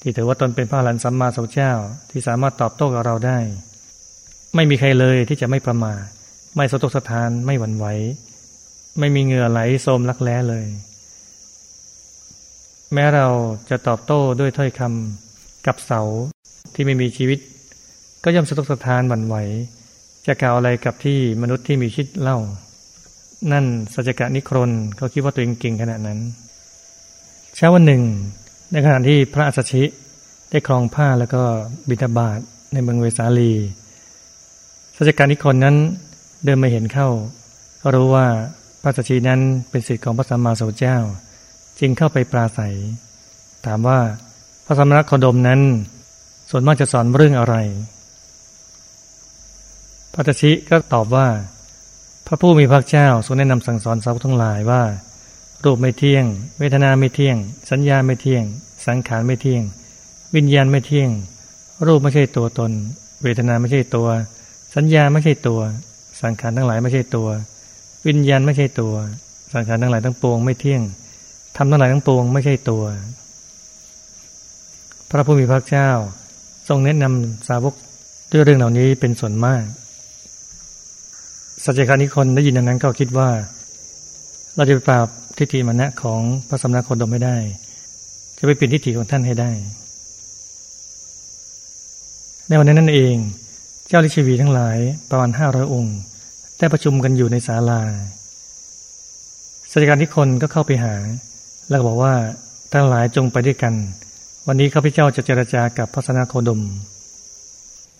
[0.00, 1.72] ที่ถือว่าตนเป็นพระหลันสัมมาสัมพุทธเจ้า
[2.10, 3.38] ที่สามารถตอบโต้กับเราได้
[4.54, 6.02] ไม่มีใครเลยที่จะไม่ประมาท
[6.56, 7.86] ไม่สะทกสะทานไม่หวั่นไหว
[8.98, 10.66] ไม่มีเหงื่อไหลโสมรักแร้เลย
[12.94, 13.26] แม้เรา
[13.70, 16.02] จะตอบโต้ด้วยถ้อยคำกับเสา
[16.74, 17.38] ที่ไม่มีชีวิต
[18.24, 19.36] ก็ย่อมสะทกสะทานหวั่นไหว
[20.26, 22.38] จะกล่าวอะไรกับที่มนุษย์ที่มีชีวิตเล่า
[23.52, 26.18] นั่นสัจกะนิครนเขาคิดว่าตัวเองเก่งขนาดนั้น
[27.56, 28.02] เช้าวันหนึ่ง
[28.72, 29.82] ในขณะที่พระอัสชิ
[30.50, 31.42] ได้คลองผ้าแล้วก็
[31.88, 32.38] บิดาบาต
[32.72, 33.52] ในเมืองเวสาลี
[34.96, 35.76] สัจกะนิครนนั้น
[36.44, 37.08] เดินมาเห็นเข้า
[37.82, 38.26] ก็รู้ว่า
[38.82, 40.98] พระอัสชินั้นเป็นศิษย์ของพระสัมมาสัมพุทธเจ้า
[41.80, 42.74] จึงเข้าไปปราศัย
[43.66, 43.98] ถามว่า
[44.64, 45.60] พระสมณโคดมนั้น
[46.50, 47.56] ส่วนมากจะสอนเรื่องอะไร
[50.12, 51.28] พระอัสชิก็ตอบว่า
[52.26, 54.82] พระผู้มีพระเจ้าทรงแนะนำสั่งสอนสาวกทั้งหลายว่า
[55.64, 56.24] รูปไม่เที่ยง
[56.58, 57.36] เวทนาไม่เที่ยง
[57.70, 58.44] สัญญาไม่เที่ยง
[58.86, 59.62] สังขารไม่เที่ยง
[60.36, 61.10] วิญญาณไม่เที่ยง
[61.86, 62.72] รูปไม่ใช่ตัวตน
[63.22, 64.08] เวทนาไม่ใช่ตัว
[64.74, 65.60] สัญญาไม่ใช่ตัว
[66.22, 67.28] สังขารทั้งหลายไม่ใช่ตัว
[68.06, 68.94] วิญญาณไม่ใช่ตัว
[69.54, 70.82] สังขารทั้งหลายทั้งปวงไม่เที่ยง
[71.56, 72.84] ทำทั้งหลายทั้งปวงไม่ใช่ตัว
[75.08, 75.90] พระผู้มีพระเจ้า
[76.68, 77.74] ทรงแนะนำสาวก
[78.32, 79.62] ด้วยเรื่องเหล่านี้เป็นส่วนมาก
[81.64, 83.30] สัจจคานิคนได้ยินอย่างนั้นก็คิดว่า
[84.56, 85.08] เราจะไปปราบ
[85.38, 87.36] ทิฏฐิมณะของพระสมณโคดมไม่ได้
[88.38, 89.50] จะไปเปลี่ยนทิฏฐิของท่านให้ได้
[92.48, 93.16] ในวันนั้นนั่นเอง
[93.88, 94.78] เจ้าลิชวีทั้งหลาย
[95.10, 95.96] ประมาณห้าร้อยองค์
[96.58, 97.82] ได้ประชุมกันอยู่ในศาลา
[99.70, 100.94] สัจจการนิคนก็เข้าไปหา
[101.70, 102.14] แล้วก็บอกว่า
[102.72, 103.74] ทั้งหลายจงไปด้วยกัน
[104.46, 106.60] วันนี้ข้าพเจ้าจะเจรจากับพระสนาโคดม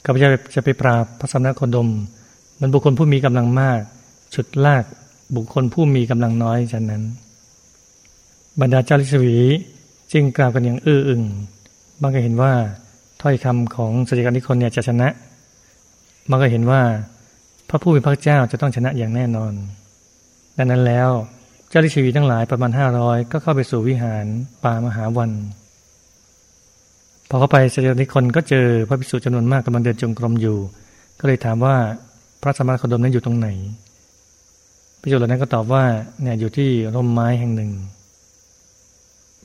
[0.04, 1.88] ข้าพเจ้าจะไปปราบพระสนาโคดม
[2.60, 3.80] มันบุคคลผู้มีกำลังมาก
[4.34, 4.84] ฉุดลาก
[5.36, 7.02] บุคคลผู้มีกำลังน้อยฉะนั้น
[8.60, 9.36] บรรดาเจ้าลิชวี
[10.12, 11.22] จึงกล่าวกันอย่างอื้ออึง
[12.00, 12.52] บางก็เห็นว่า
[13.22, 15.08] ถ้อยคำของสัจการนิคนเนี่ยจะชนะ
[16.30, 16.82] บางก็เห็นว่า
[17.68, 19.52] พระผู้เป็นพระเจ้าจะต้องชนะอย่างแน่นอน
[20.56, 21.10] ดังนั้นแล้ว
[21.72, 24.24] เจ้าลิชวีทั้งหลายประมาณห้าร้อยก็เข้าไปสู่วิหาร
[24.64, 25.30] ป่ามหาวัน
[27.28, 30.58] พอเข้าไปสัจกานิคนก็เจอพระภิกษุจำนวนมากกำลังเดินจงกรมอยู่
[31.20, 31.76] ก็เลยถามว่า
[32.42, 33.48] พระสมณโคดมนั้นอยู่ตรงไหน
[35.00, 35.84] พิจุเหล่านั้นก็ตอบว่า
[36.22, 37.70] เนี่ยอยู่ที่ร่มไม้แห่งหนึ่ง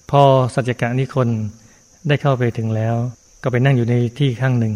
[0.10, 0.22] พอ
[0.54, 1.30] สัจจกะนิคน
[2.08, 2.96] ได้เข้าไปถึงแล้ว
[3.44, 4.76] ก็ไปนั่งอยู่ในที่ข้างหนึ่ง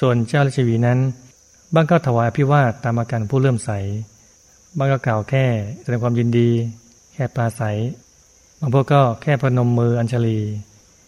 [0.00, 0.98] ส่วนเจ้าราชวีนั้น
[1.74, 3.70] บ้างก็ถวายพิวาทตามอาการผู้เลื่อมใส
[4.78, 5.44] บางก็กล่าวแค่
[5.82, 6.48] แสดงความยินดี
[7.14, 7.62] แค่ปลาใส
[8.60, 10.38] บางพวกก็แค่พนมมืออัญชลี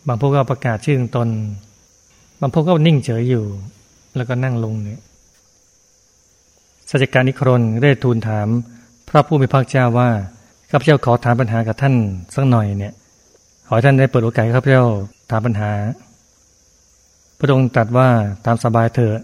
[0.07, 1.29] บางพวกก็ประกาศชื่อตน
[2.41, 3.45] บางพวกก็นิ่งเฉยอยู่
[4.17, 5.01] แล้วก็นั่งลงเนี่ย
[6.91, 8.49] สัจการนิครนได้ทูลถาม
[9.09, 10.11] พระผู้มีพระเจ้าว่า
[10.71, 11.95] ข้าพเจ้าขอถามปัญหากับท่าน
[12.35, 12.95] สักหน่อยเนี่ย
[13.69, 14.85] ขอท่านได้เปิดโอกาสให้ข้าพเจ้า
[15.31, 15.73] ถามปัญหา
[17.39, 18.09] พระองค์ตรัสว่า
[18.47, 19.17] ตามสบายเถอะ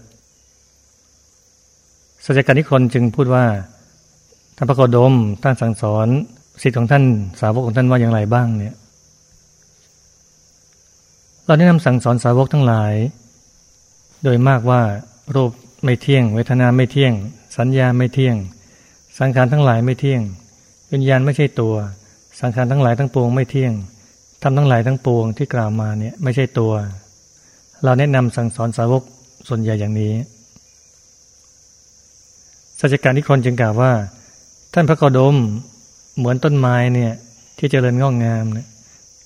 [2.25, 3.45] สัจการนิครนจึงพูดว่า
[4.57, 5.13] ท่านพระโคดม
[5.43, 6.07] ท่านสั่งสอน
[6.61, 7.03] สิทธิ์ของท่าน
[7.41, 8.75] สาวกของท่านว่าอย่างไรบ้างเนี่ย
[11.45, 12.93] เราได้นำสั่งสอนสาวกทั้งหลาย
[14.23, 14.81] โดยมากว่า
[15.35, 15.51] รูป
[15.83, 17.13] ไม่เที่ยง เวทนาไม่เที่ยง
[17.57, 18.35] สัญญาไม่เที่ยง
[19.19, 20.21] สังขารทั้งหลายไม่เที่ยง
[20.91, 21.75] วิญญาณไม่ใช่ตัว
[22.39, 23.73] สังขารทั้งหลายทั้งปวงไม่เที่ยง
[24.43, 26.73] ทำทั้งหลายทั้งปวงที่กล่าวมาเนี่ยไม่ใช่ตัว
[27.83, 29.03] เราแนะนำสั่งสอนสาวก
[29.47, 30.13] ส่วนใหญ่อย่างนี้
[32.79, 33.91] สัจการนิคนจึงกล่าวว่า
[34.77, 35.35] ท่านพระโคดม
[36.17, 37.13] เหมือนต้นไม้เนี่ย
[37.57, 38.67] ที่เจริญงอกงามเนี่ย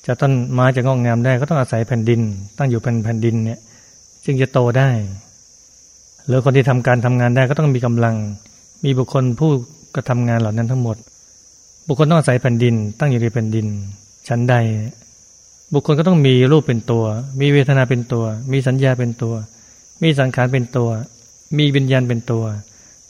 [0.05, 2.21] จะต้นไม้จะงอกงามได้ก็ต้องอาศัยแผ่นดิน
[2.57, 3.59] ตั้งอยู่เป็นแผ่นดินเนี่ย
[4.25, 4.89] จึงจะโตได้
[6.27, 8.15] หรือคนที่ทำการทำงานได้ก็ต้องมีกำลัง
[8.85, 9.51] มีบุคคลผู้
[9.95, 10.97] กระทำงานเหล่านั้นทั้งหมด
[11.88, 13.67] บุคคลต้องอาศัยแผ่นดิน ตั้งอยู่ในแผ่นดิน
[14.27, 14.55] ชั้นใด
[15.73, 17.05] บุคคลก็ต้องมีรูปเป็นตัว
[17.39, 19.33] มีเวทนาเป็นตัว มีสัญญาเป็นตัว
[20.03, 20.89] มีสังขารเป็นตัว
[21.57, 22.43] มีวิญญาณเป็นตัว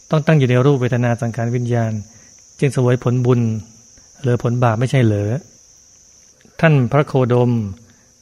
[0.10, 1.94] ต้องตั้งอยู่ในรูปเวทนาสังขารวิญญาณ
[2.60, 3.42] จึงสวยผลบุญ
[4.22, 5.32] หรือผลบาปไม่ใช่เหรอ
[6.60, 7.52] ท่านพระโคดม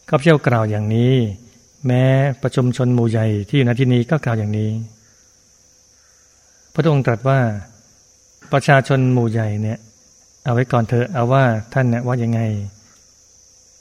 [0.09, 1.13] ข้าพเจ้ากล่าวอย่างนี้
[1.87, 2.03] แม้
[2.41, 4.69] ประชุมชนหมู่ใหญ่ที่อยู่ณที่นี้ก็กล่าวอย่างนี้
[6.73, 7.39] พระองค์ตรัสว่า
[8.51, 9.77] ประชาชนหมู่ใหญ่เนี่ย
[10.43, 12.39] เอาไว้ก่อนเถอะเอาว่าท่านเนี่ยว่ายังไง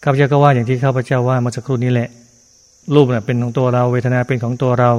[0.03, 2.09] ข้าพเจ้าก็ว่าอย่างที่ข้าพเจ้าว่าเมื่อสักครู่นี้แหละ
[2.95, 4.91] รูปเนี่ยเป็นของตัวเรา เวทนาเป็นของตัวเรา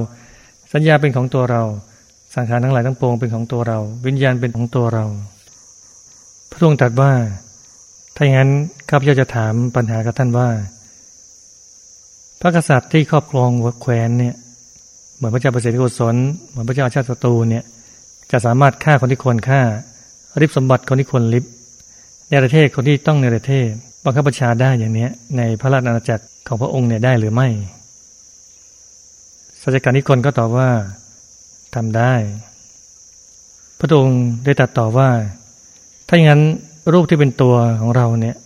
[0.74, 1.62] สัญญาเป็นของตัวเรา
[2.36, 5.06] สังขารทั้งหลายทั้งปวงเป็นของตัวเรา วิญญาณเป็นของตัวเรา
[6.60, 7.12] ระองค์ตรัสว่า
[8.15, 8.52] ถ้าอย่างนั้น
[8.89, 10.50] ข้าพเจ้าจะถามปัญหากับท่านว่า
[12.39, 14.36] พระกษัตริย์ที่ครอบครองวัแควนเนี่ย
[15.15, 16.15] เหมือนพระเจ้าประเสริฐโกศล
[16.50, 17.63] เหมือนพระเจ้าอาชาติศัตรูเนี่ย
[18.32, 19.62] จะสามารถฆ่าคนที่ควรฆ่า
[20.41, 21.46] ริบสมบัติคนที่ควรริบ
[22.30, 23.67] ในประเทศคนที่ต้องในประเทศ
[24.04, 27.48] บังคับบัญชาได้อย่างนี้ในพระราชอาณาจักรของพระองค์เนี่ยได้หรือไม่
[29.62, 30.70] สัจการนิคนก็ตอบว่า
[31.76, 32.13] ทำได้
[33.80, 35.10] พระองค์ได้ตัดต่อว่า
[36.08, 36.41] ถ้าอย่างนั้น
[36.93, 38.38] รูปที่เป็นตัวของเราเนี่ย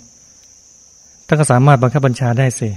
[1.28, 2.69] ท่านก็สามารถบังคับบัญชาได้สิ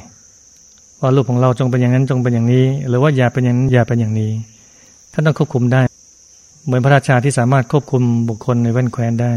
[1.01, 4.33] ว่ารูปของเราจงเป็นอย่างนั้นจงเป็นอย่างนี้ หรือว่าอย่าเป็นอย่างนั้นอย่าเป็นอย่างนี้
[5.13, 5.83] ท่านต้องควบคุมได้
[6.65, 9.35] เหมือนพระราชาที่สามารถควบคุมบุคคลในแว่นแคว้นได้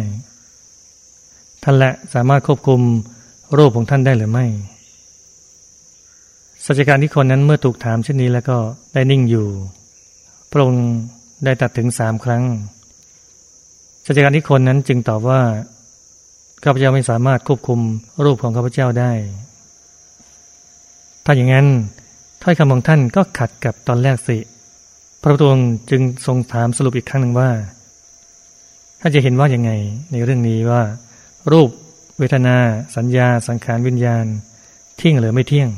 [1.64, 2.82] ท่านและสามารถควบคุม
[3.58, 4.46] รูปของท่านได้หรือไม่
[6.66, 8.58] สัจการที่คนนั้นเมื่อถูกถามเช่นนี้แล้วก็
[8.94, 9.48] ได้นิ่งอยู่
[10.52, 10.88] พระองค์
[11.46, 12.44] ได้ตัดถึงสามครั้ง
[14.10, 15.42] สัจการนิคนนั้นจึงตอบว่า
[16.64, 17.80] ข้าพเจ้าไม่สามารถควบคุม
[18.26, 19.12] รูปของข้าพเจ้าได้
[21.26, 21.68] ถ้าอย่างนั้น
[22.44, 24.38] ถ้อยคำของท่านก็ขัดกับตอนแรกสิ
[25.22, 27.50] พระพุทองค์จึงทรงถามสรุปอีกครั้งหนึ่งว่า
[29.02, 29.72] ท่านจะเห็นว่าอย่างไง
[30.12, 30.82] ในเรื่องนี้ว่า
[31.52, 31.70] รูป
[32.18, 32.56] เวทนา
[32.96, 34.26] สัญญา สังขารวิญญาณ
[34.98, 35.70] เที่ยงหรือไม่เที่ยง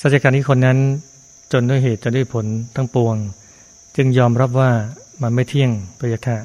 [0.00, 0.78] สัจการนิคนนั้น
[1.52, 3.16] จนด้วยเหตุจนด้วยผลทั้งปวง
[3.96, 4.72] จึงยอมรับว่า
[5.22, 6.36] มันไม่เที่ยงพระยะค่ะ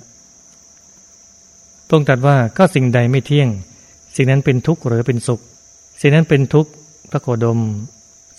[1.89, 3.49] ตรงตัดว่าก็สิ่งใดไม่เที่ยง
[4.15, 5.41] สิ่งนั้นเป็นทุกข์หรือเป็นสุข
[6.01, 6.71] สิ่งนั้นเป็นทุกข์
[7.09, 7.59] พระโคดม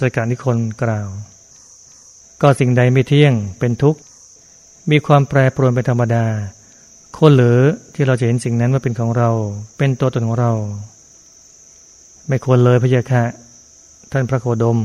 [0.01, 1.09] สกานิคนกล่าว
[2.43, 4.01] ก็สิ่งใดไม่เที่ยงเป็นทุกข์
[4.91, 6.25] มีความแปรปรวนเป็นธรรมดา
[7.19, 7.61] คนหรือ
[7.95, 9.31] ที่เราจะเห็นสิ่งนั้นว่าเป็นของเรา
[9.79, 10.53] เป็นตัวตนของเรา
[12.29, 13.25] ไม่ควรเลยพระยะค่ะ
[14.13, 14.79] ท่านพระโคดม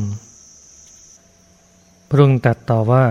[2.09, 3.03] พระองค์ตรัสต่อว่า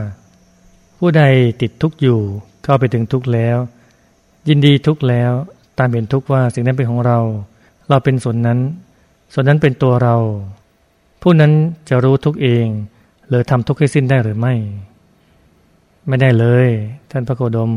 [0.98, 1.22] ผู้ใด
[1.62, 2.18] ติดทุกข์อยู่
[2.64, 3.58] เข้าไปถึงทุกข์แล้ว
[4.48, 5.32] ยินดีทุกข์แล้ว
[5.78, 7.18] ตามเห็นทุกข์ว่าสิ่งนั้นเป็นของเรา
[7.88, 8.58] เราเป็นส่วนนั้น
[9.32, 10.16] ส่วนนั้นเป็นตัวเรา
[11.22, 11.52] ผู้นั้น
[11.88, 12.66] จะรู้ทุกข์เอง
[13.28, 14.54] หรือทำทุกข์ให้สิ้นได้หรือไม่
[16.06, 16.68] ไม่ได้เลย
[17.10, 17.72] ท่านพระโคดม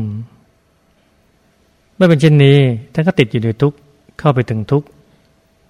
[1.96, 2.58] เมื่อเป็นเช่นนี้
[2.92, 3.76] ท่านก็ติดอยู่ในทุกข์
[4.18, 4.86] เข้าไปถึงทุกข์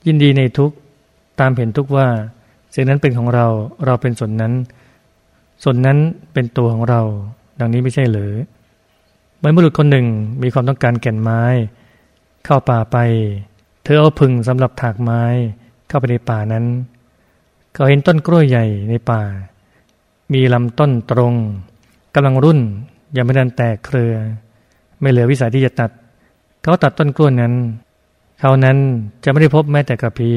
[0.06, 0.76] ยินดีในทุกข์
[1.40, 2.08] ตามเห็นทุกข์ว่า
[2.74, 3.46] สิ่งนั้นเป็นของเรา
[3.86, 4.52] เราเป็นส่วนนั้น
[5.62, 5.98] ส่วนนั้น
[6.32, 7.02] เป็นตัวของเรา
[7.62, 8.32] ดังนี้ไม่ใช่หรือ
[9.38, 10.06] เมื่อบุรุษคนหนึ่ง
[10.42, 11.42] มีความต้องการแก่นไม้
[12.44, 12.96] เข้าป่าไป
[13.84, 15.22] เธอเอาพึงสำหรับถากไม้
[15.88, 16.64] เข้าไปในป่านั้น
[17.74, 19.22] เขาเห็นต้นกล้วยใหญ่ในป่า
[20.32, 21.34] มีลำต้นตรง
[22.14, 22.60] กำลังรุ่น
[23.16, 24.14] ยังไม่ดันแตกเครือ
[25.00, 25.90] ไม่เหลือวิสัยที่จะตัด
[26.62, 27.54] เขาตัดต้นกล้วยนั้น
[28.40, 28.76] เขานั้น
[29.24, 30.32] จะไม่ได้พบแม้แต่กระพี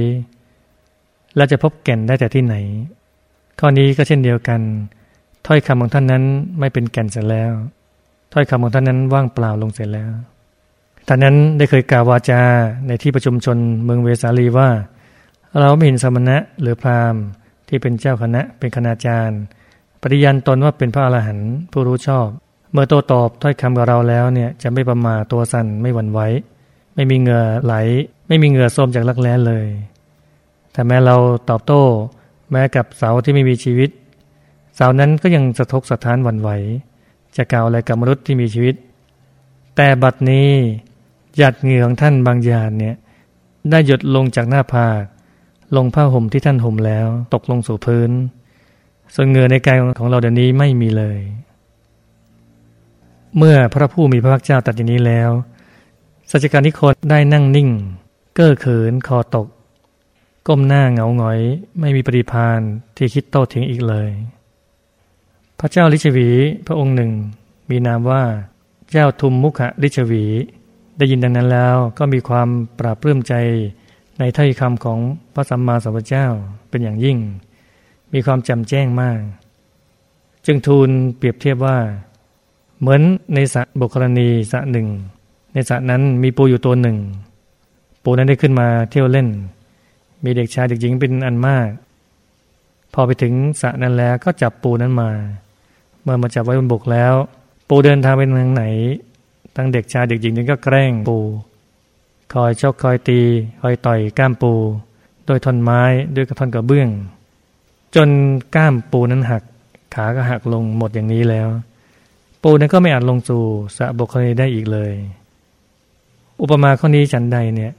[1.36, 2.56] และจะพบแก่นได้แต่ที่ไหน
[3.60, 4.62] ข้อนี้ก็เช่นเดียวกัน
[5.46, 6.24] ถ้อยคำของท่านนั้น
[6.60, 7.54] ไม่เป็นแก่นเสร็จแล้ว
[8.34, 10.12] ถ้อยคำของท่านนั้นว่างเปล่าลงเสร็จแล้ว
[11.08, 12.42] ท่านนั้นได้เคยกล่าววาจา
[12.88, 14.70] ในที่ประชุมชนเมืองเวสาลีว่า
[15.60, 17.22] เราไม่เห็นสมณะหรือพราหมณ์
[17.68, 19.40] ที่เป็นเจ้าคณะเป็นคณาจารย์
[20.02, 22.28] ปฏิญาณตนว่าเป็นพระอรหันต์ผู้รู้ชอบ
[22.72, 26.20] เมื่อโตตอบถ้อยคำกับเราแล้วเนี่ยจะไม่ประมาตัวสั่นไม่หวั่นไหว
[26.96, 27.76] ไม่มีเหงื่อไหล
[28.28, 29.66] ไม่มีเหงื่อส้มจากลักแร้เลย
[30.74, 31.16] แต่แม้เรา
[31.50, 31.84] ตอบโต้
[32.52, 33.90] แม้กับเสาที่ไม่มีชีวิต
[34.78, 36.50] สานั้นก็ยังสะทกสะท้านหวั่นไหว
[37.38, 38.76] จะกล่าวอะไรกับมนุษย์ที่มีชีวิต
[39.76, 40.50] แต่บัดนี้
[41.38, 42.96] หยัดเหงื่อของท่านบางอย่างเนี่ย
[43.70, 45.04] ได้หยดลงจากหน้าผาก
[45.76, 48.12] ลงผ้าห่มที่ท่านห่มแล้ว ตกลงสู่พื้น
[49.14, 51.20] ส่วนเหงื่อในกายของเราเดี๋ยวนี้ไม่มีเลย
[53.38, 55.30] เมื่อพระผู้มีพระภาคเจ้าตัดอย่างนี้แล้ว
[56.32, 57.70] สัจการนิโคตได้นั่งนิ่ง
[58.36, 59.48] เก้อเขินคอตก
[60.48, 61.40] ก้มหน้าเหงาหงอย
[61.80, 62.60] ไม่มีปริพาน
[62.98, 64.10] ที่คิดโต้เถียงอีกเลย
[65.60, 66.30] พระเจ้าลิชวี
[66.68, 67.12] พระองค์หนึ่ง
[67.70, 68.24] มีนามว่า
[68.92, 70.26] เจ้าทุมมุขลิชวี
[70.98, 72.48] ได้ยินดังนั้นแล้วก็มีความ
[72.80, 73.34] ปราบปลื้มใจ
[74.20, 75.00] ในถ้อยคำของ
[75.34, 76.28] พระสัมมาสัมพุทธเจ้า
[76.70, 77.18] เป็นอย่างยิ่ง
[78.14, 79.20] มีความจำแจ้งมาก
[80.46, 81.78] จึงทูลเปรียบเทียบว่า
[82.80, 83.02] เหมือน
[83.34, 84.88] ในสระบุคลณีสระหนึ่ง
[85.54, 86.98] ในสระนั้นมีปูอยู่ตัวหนึ่ง
[88.04, 89.28] ปูนั้นได้ขึ้นมาเที่ยวเล่น
[90.24, 91.70] มีเด็กชายเด็กหญิงเป็นอันมาก
[92.94, 95.12] พอไปถึงสระนั้นแล้วก็จับปูนั้นมา
[96.06, 97.14] เมื่อมาจับไว้บนบกแล้ว
[97.68, 98.66] ปูเดินทางไปทางไหน
[99.56, 101.18] ทั้งเด็กชายเด็กหญิงนั้นก็แกล้งปู
[102.34, 103.22] คอยชกคอยตี
[103.62, 104.54] คอยต่อยก้ามปู
[105.26, 105.82] โดยท่อนไม้
[106.16, 106.90] ด้วยกระท่อนกระเบื้อง
[107.96, 108.10] จน
[108.56, 109.44] ก้ามปูนั้นหัก
[109.94, 111.48] ขาก็หักลงหมดอย่างนี้แล้ว
[112.44, 113.44] ปูนั้นก็ไม่อาจลงสู่
[113.78, 114.92] สะบกคณีได้อีกเลย
[116.42, 117.72] อุปมาข้อนี้ฉันใดเนี่ย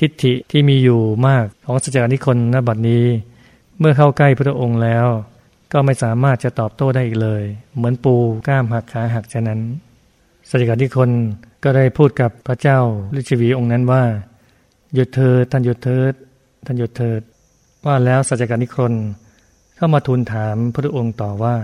[0.00, 3.04] ทิฏฐิที่มีอยู่มากของสัจจานิคนณบัดนี้
[3.78, 5.06] เมื่อเข้าใกล้พระองค์แล้ว
[5.76, 7.42] ก็ไม่สามารถจะตอบโต้ได้อีกเลย
[7.76, 8.14] เหมือนปู
[8.46, 9.60] ก้ามหักขาหักฉะนั้น
[10.48, 11.10] สัจจที่คน
[11.64, 12.78] ก็ได้พูดกับพระเจ้า
[13.18, 14.02] ฤชวีองค์นั้นว่า
[14.94, 16.12] หยุดเถิดท่านหยุดเถิด
[16.66, 17.20] ท่านหยุดเถิด
[17.86, 18.92] ว่าแล้วสัจจนิคน
[19.76, 21.56] เข้ามาทูลถามพระองค์ต่อว่า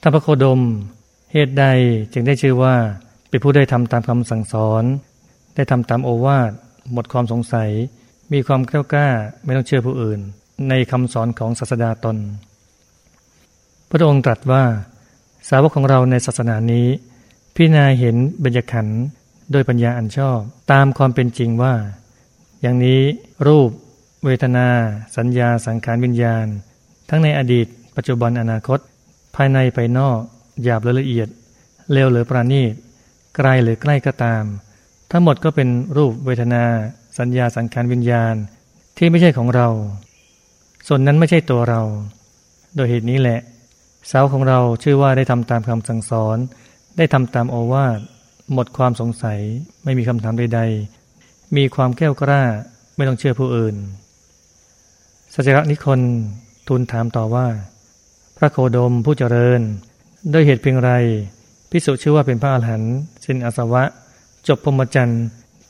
[0.00, 0.60] ท่านพระโคดม
[1.32, 1.64] เหตุใด
[2.12, 2.74] จึงได้ชื่อว่า
[3.28, 4.84] เป็นผู้ได้ทำตามคำสั่งสอน
[5.54, 6.50] ได้ทำตามโอวาท
[6.92, 7.70] หมดความสงสัย
[8.32, 9.08] มีความกล้ากล้า
[9.44, 10.20] ไม่ต้องเชื่อผู้อื่น
[10.68, 12.16] ในคำสอนของศาสดาตน
[13.90, 14.64] พระองค์ตรัสว่า
[15.48, 16.86] สาวกของเราในศาสนานี้
[17.54, 18.86] พิจารณาเห็นบรรยขัน
[19.52, 20.38] โดยปัญญาอันชอบ
[20.72, 21.74] ตามความเป็นจริงว่า
[22.62, 23.00] อย่างนี้
[23.46, 23.70] รูป
[24.24, 24.68] เวทนา
[25.16, 26.46] สัญญา สังขารวิญญาณ
[27.08, 28.78] ทั้งในอดีต ปัจจุบันอนาคต
[29.36, 30.18] ภายในไปนอก
[30.62, 31.28] หยาบหรือละเอียด
[31.92, 32.74] เลวหรือประณีต
[33.36, 34.44] ไกลหรือใกล้ก็ตาม
[35.10, 36.64] ทั้งหมดก็เป็นรูปเวทนา
[37.18, 38.34] สัญญาสังขารวิญญาณ
[38.96, 39.68] ที่ไม่ใช่ของเรา
[40.86, 41.80] ส่วนนั้นไม่ใช่ตัวเรา
[42.76, 43.40] โดยเหตุนี้แหละ
[44.10, 46.38] สาวของเราชื่อว่าได้ทำตามคำสั่งสอน
[46.98, 47.98] ได้ทำตามโอวาท
[48.52, 49.40] หมดความสงสัย
[49.84, 50.60] ไม่มีคำถามใด
[51.08, 52.42] ๆ มีความแก้วกล้า
[52.96, 53.76] ไม่ต้องเชื่อผู้อื่น
[55.34, 56.00] สัจระนิคน
[56.68, 57.46] ทูลถามต่อว่า
[58.36, 59.60] พระโคดมผู้เจริญ
[60.32, 60.90] ด้วยเหตุเพียงไร
[61.70, 63.82] พิสุชื่อว่าเป็นพระอรหันต์สิ้นอาสวะ
[64.48, 65.24] จบพรหมจรรย์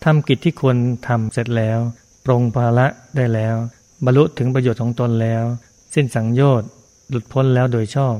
[0.05, 0.77] ทำกิจที่ควร
[1.09, 1.79] ทำเสร็จแล้ว
[2.25, 3.57] ปรงภาระได้แล้ว
[4.05, 5.45] บรรลุถึงประโยชน์ของตนแล้ว
[5.95, 6.69] สิ้นสังโยชน์
[7.09, 8.17] หลุดพ้นแล้วโดยชอบ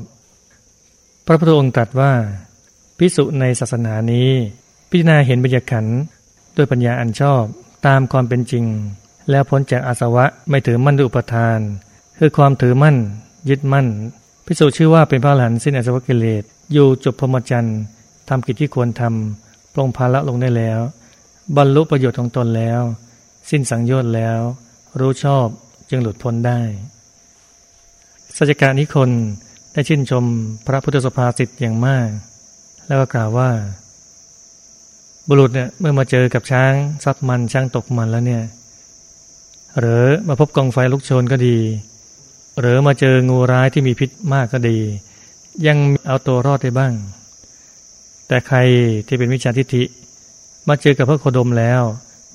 [1.25, 2.13] พระพุทธองค์ตรัสว่า
[2.97, 4.29] พิสุในศาสนานี้
[4.89, 5.85] พิจารณาเห็นบัญญัขัน
[6.55, 7.43] ด้วยปัญญาอันชอบ
[7.87, 8.65] ตามความเป็นจริง
[9.29, 11.59] แล้วพ้นจากอาสวะไม่ถือมั่นด้วยอุปทาน
[12.19, 12.97] คือความถือมั่น
[13.49, 13.87] ยึดมั่น
[14.45, 16.43] พิสุชื่อว่าเป็นพระหลานสิ้นอาสวะกิเลส
[16.73, 17.79] อยู่จบพรหมจรรย์
[18.29, 20.79] ทำกิจที่ควรทำปรงภาระลงได้แล้ว
[21.57, 22.81] บรรลุประโยชน์ของตนแล้ว
[23.49, 24.39] สิ้นสังโยชน์แล้ว
[24.99, 25.47] รู้ชอบ
[25.93, 26.61] จึงหลุดพ้นได้
[28.37, 29.09] สัจการนิคน
[29.73, 30.25] ได้ชื่นชม
[30.67, 32.07] พระพุทธสภาสิทธิ์อย่างมาก
[32.87, 33.49] แล้วก็กล่าวว่า
[35.27, 38.43] บุรุษเนี่ยเมื่อมาเจอกับช้างซับมันช้างตกมันแล้วเนี่ย
[39.79, 41.57] หรือมาพบกองไฟลุกโชนก็ดี
[42.59, 44.77] หรือมาเจองูร้ายที่มีพิษมากก็ดี
[45.67, 45.77] ยัง
[46.07, 46.93] เอาตัวรอดได้บ้าง
[48.27, 48.57] แต่ใคร
[49.07, 49.83] ที่เป็นวิชาทิฏฐิ
[50.67, 51.81] มาเจอกับพระโคดมแล้ว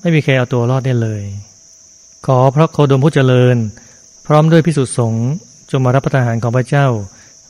[0.01, 1.23] ไม่มีใครเอาตัวรอดได้เลย
[2.27, 3.57] ขอพระโคดมผู้เจริญ
[4.25, 5.27] พร้อมด้วยพิสุสงฆ์
[5.71, 6.87] จงมารับประทานาหารของพระเจ้า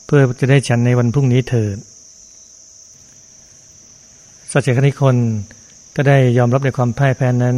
[0.06, 1.76] เพื่อจะได้ฉันในวันพรุ่งนี้เถิด
[4.52, 5.16] สัจเจคณิคน
[5.96, 7.56] ก็ได้ยอมรับในความพ่ายแพ้นั้น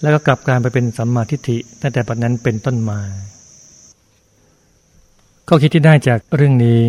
[0.00, 3.00] แล้วก็กลับกลายไปเป็นสัมมาทิฏฐิตั้งแต่ปัจนั้นเป็นต้นมา
[5.48, 6.80] ข้อคิดที่ได้จากเรื่องนี้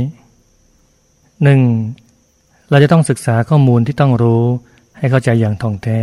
[1.44, 1.60] หนึ่ง
[2.70, 4.44] เราจะต้องศึกษาข้อมูลที่ต้องรู้
[4.98, 6.00] ให้เข้าใจอย่างท่องแท้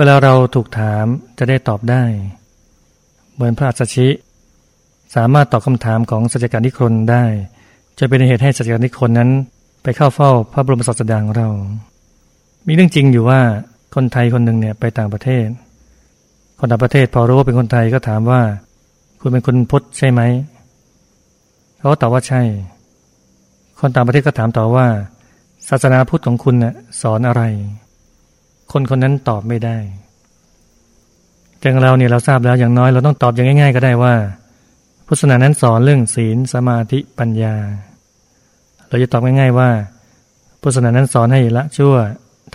[0.00, 1.04] เวลาเราถูกถาม
[1.38, 2.02] จะได้ตอบได้
[3.34, 4.08] เหมือนพระอัสชิ
[5.16, 7.24] สามารถตอบคาถามของสัจการนิครนได้
[7.98, 9.30] จะเป็นเหตุให้สัจการนิครนนั้น
[9.82, 11.48] ไปเข้าเฝ้าพระบรมศาสดาของเรา
[12.66, 13.40] มีเรื่องจริงอยู่ว่า
[13.94, 15.46] คนไทยคนหนึ่งเนี่ยไปต่างประเทศ
[16.58, 18.40] คนต่างประเทศพอรู้ว่าเป็นคนไทยก็ถามว่า
[19.20, 20.20] คุณเป็นคนพุทธใช่ไหม
[21.78, 22.42] เขาตอบว่าใช่
[23.80, 24.86] คนต่างประเทศก็ถามต่อว่า
[25.68, 27.42] ศาสนาพุทธของคุณน่ยสอนอะไร
[28.72, 29.76] คนคนนั้นตอบไม่ได้
[31.60, 34.14] แต่เราเนี่ยเราทราบแล้วอย่างน้อยเราต้องตอบอย่างง่าย ๆ ก็ได้ว่า
[35.06, 37.54] พุทธศาสนานั้นสอนเรื่องศีลสมาธิปัญญา
[38.88, 39.70] เราจะตอบง่าย ๆว่า
[40.60, 41.94] พุทธศาสนานั้นสอนให้ละชั่ว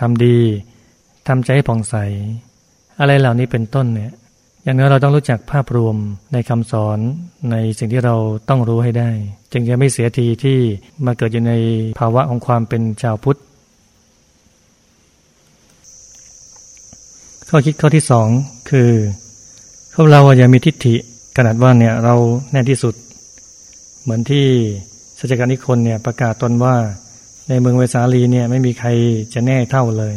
[0.00, 0.38] ทำดี
[1.28, 1.94] ทำใจให้ผ่องใส
[3.00, 4.12] อะไรเหล่านี้เป็นต้นเนี่ย
[4.64, 5.96] อย่างน้อยเราต้องรู้จักภาพรวม
[6.32, 6.98] ในคำสอน
[7.50, 8.16] ในสิ่งที่เรา
[8.48, 9.10] ต้องรู้ให้ได้
[9.52, 10.58] จึงจะไม่เสียทีที่
[11.04, 11.54] มาเกิดอยู่ใน
[11.98, 13.38] ภาวะของความเป็นชาวพุทธ
[17.56, 18.28] ข้อคิดข้อที่สอง
[18.70, 18.90] คือ
[19.94, 20.94] พวกเราอย่ามีทิฏฐิ
[21.36, 22.14] ขนาดว่าเนี่ยเรา
[22.52, 22.94] แน่ที่สุด
[24.02, 24.46] เหมือนที่
[25.18, 26.76] สัจการนิคนเนี่ยประกาศตนว่า
[27.48, 28.88] ในเมืองเวสาลีเนี่ยไม่มีใคร
[29.34, 30.14] จะแน่เท่าเลย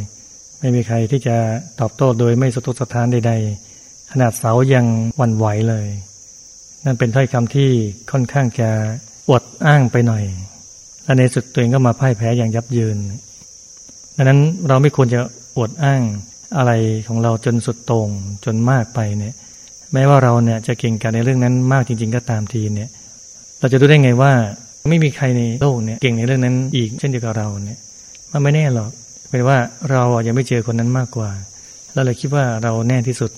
[0.60, 1.36] ไม่มีใครที่จะ
[1.80, 3.34] ตอบโต้โดยไม่สะทกสะท้านใด
[3.72, 4.86] ๆ ขนาดเสายัง
[5.20, 5.88] วันไหวเลย
[6.86, 7.70] นั่นเป็นถ้อยคำที่
[8.12, 8.70] ค่อนข้างจะ
[9.30, 10.24] อวดอ้างไปหน่อย
[11.04, 12.98] และในสุดตัวเองก็มาพ่ายแพ้อย่างยับยืน
[14.16, 15.20] ดังนั้นเราไม่ควรจะ
[15.58, 16.04] อวดอ้าง
[16.58, 16.72] อะไร
[17.08, 18.10] ของเราจนสุดโต่ง
[18.46, 19.34] จนมากไปเนี่ย
[19.94, 22.90] แม้ว่าเราเนี่ยจะเก่งกันในเรื่องนั้นมากจริง ๆ ก็ตามทีเนี่ย
[23.60, 24.32] เราจะรู้ได้ไงว่า
[24.90, 27.80] ไม่มีใครในโลกเนี่ยเก่งในเรื่องนั้นอีกเช่นเดียวกับเราเนี่ย
[28.32, 28.90] มันไม่แน่หรอก
[29.30, 29.58] เป็นว่า
[29.92, 31.30] เรายังไม่เจอคนนั้นมากกว่า
[31.94, 33.32] เราเลยคิดว่าเราแน่ที่สุด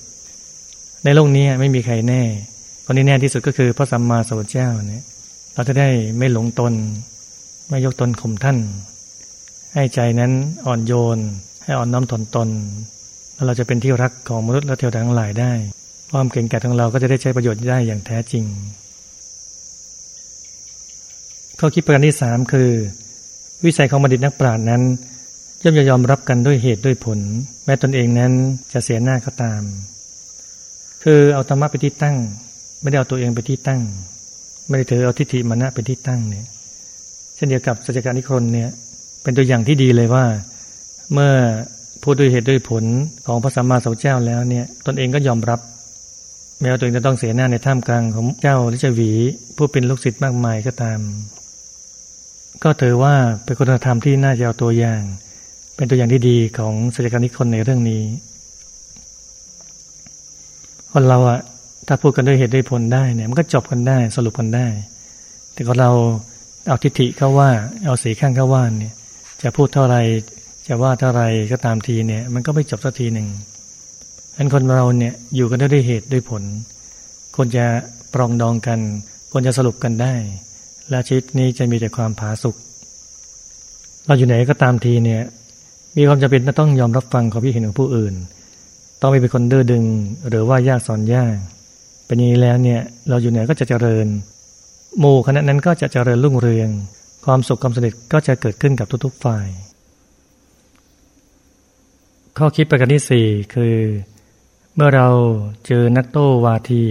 [1.04, 2.22] ในโลกนี้ไม่มีใครแน่
[2.84, 5.04] คนที่แน่ที่สุดก็คือพระสัมมาสัมพุทธเจ้าเนี่ย
[5.54, 6.72] เราจะได้ไม่หลงตน
[7.68, 8.58] ไม่ยกตนข่มท่าน
[9.74, 10.32] ให้ใจนั้น
[10.66, 11.18] อ่อนโยน
[11.64, 12.48] ให้อ่อนน้อมถ่อมตน
[13.46, 15.52] เราจะเป็นที่รักของมนุษย์และเทวดาทั้งหลายได้
[16.12, 18.44] ความเก่งกาจของเราก็จะได้ใช้ประโยชน์ได้อย่างแท้จริง
[21.58, 22.70] ข้อคิดประการที่สามคือ
[23.64, 24.82] วิสัยของบัณฑิตนักปราชญ์นั้น
[25.62, 27.18] ย่อมจะยอมรับกันด้วยเหตุด้วยผล
[27.64, 28.32] แม้ตนเองนั้น
[28.72, 29.62] จะเสียหน้าก็ตาม
[31.02, 32.16] คือเอาธรรมะไปที่ตั้ง
[32.82, 33.80] ไม่ได้เอาตัวเองไปที่ตั้ง
[34.68, 36.46] ไม่ได้ถือเอาทิฏฐิมานะเป็นที่ตั้งเนี่ย
[37.36, 38.70] เช่นเดียวกับสัจการนิครนเนี่ย
[39.22, 40.24] เป็นตัวอย่างที่ดีเลยว่า
[41.12, 41.32] เมื่อ
[42.02, 42.84] พูดด้วยเหตุด้วยผล
[43.26, 45.60] ของพระสัมมาสัมพุทธเจ้าแล้วเนี่ยตนเองก็ยอมรับ
[46.60, 49.12] แม้ว่าตัวเองจะต้องเสียหน้าในท่ามกลางของเจ้าลิชวี
[49.56, 51.00] ผู้เป็นลูกศิษย์มากมายก็ตาม
[52.62, 55.02] ก็ถือว่าเป็นคุณธรรมที่น่าจะเอาตัวอย่าง
[55.76, 58.02] เป็นตัวอย่างที่ดีของศัจการนิคนในเรื่องนี้
[60.92, 61.40] คนเราอะ
[61.86, 64.66] ถ้าพูดกันด้วยเหตุด้วยผลได้เนี่ยมันก็จบกันได้สรุปกันได้
[65.52, 65.90] แต่คนเรา
[66.68, 67.50] เอาทิฏฐิเข้าว่า
[67.84, 68.94] เอาสีข้างเข้าว่าเนี่ย
[69.42, 69.96] จะพูดเท่าไร
[70.72, 73.28] จะว่าเท่าไรก็ตามทีเนี่ย มันก็ไม่จบสักทีหนึ่ง
[74.36, 76.42] อันคนเราเนี่ยอยู่กันได้วยเหตุด้วยผล
[77.36, 77.64] ควรจะ
[78.14, 78.78] ปรองดองกัน
[79.32, 80.14] ควรจะสรุปกันได้
[80.90, 82.56] และชีวิตนี้จะมีแต่ความผาสุก
[84.06, 85.22] เราอยู่ไหนก็ตามทีเนี่ย
[85.96, 88.14] มีความจำเป็นต้องยอมรับฟังความคิดเห็นของผู้อื่น
[89.00, 89.84] ต้องไม่เป็นคนดื้อดึง
[90.28, 91.36] หรือว่ายากสอนยาก
[92.06, 94.06] เป็นอย่างนี้แล้วเนี่ยเราอยู่ไหนก็จะเจริญ
[94.98, 96.68] หมู่คณะนั้นก็จะเจริญรุ่งเรือง
[97.24, 99.48] ความสุขความสำเร็จก็จะเกิดขึ้นกับทุกๆฝ่าย
[102.42, 103.76] ข้อคิดประการที่สี่คือ
[104.74, 105.08] เมื่อเรา
[105.66, 106.84] เจอนักโต้วาที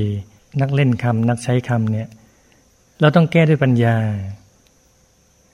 [0.62, 2.08] นักเล่นคำนักใช้คำเนี่ย
[3.00, 3.96] เราต้องแก้ด้วยปัญญา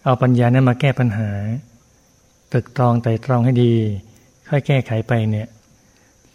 [0.04, 1.30] เอาปัญญานั้นมาแก้ปัญหา
[2.54, 3.74] ตึกตรองไต่ตรองให้ดี
[4.50, 5.48] ค่อยแก้ไขไปเนี่ย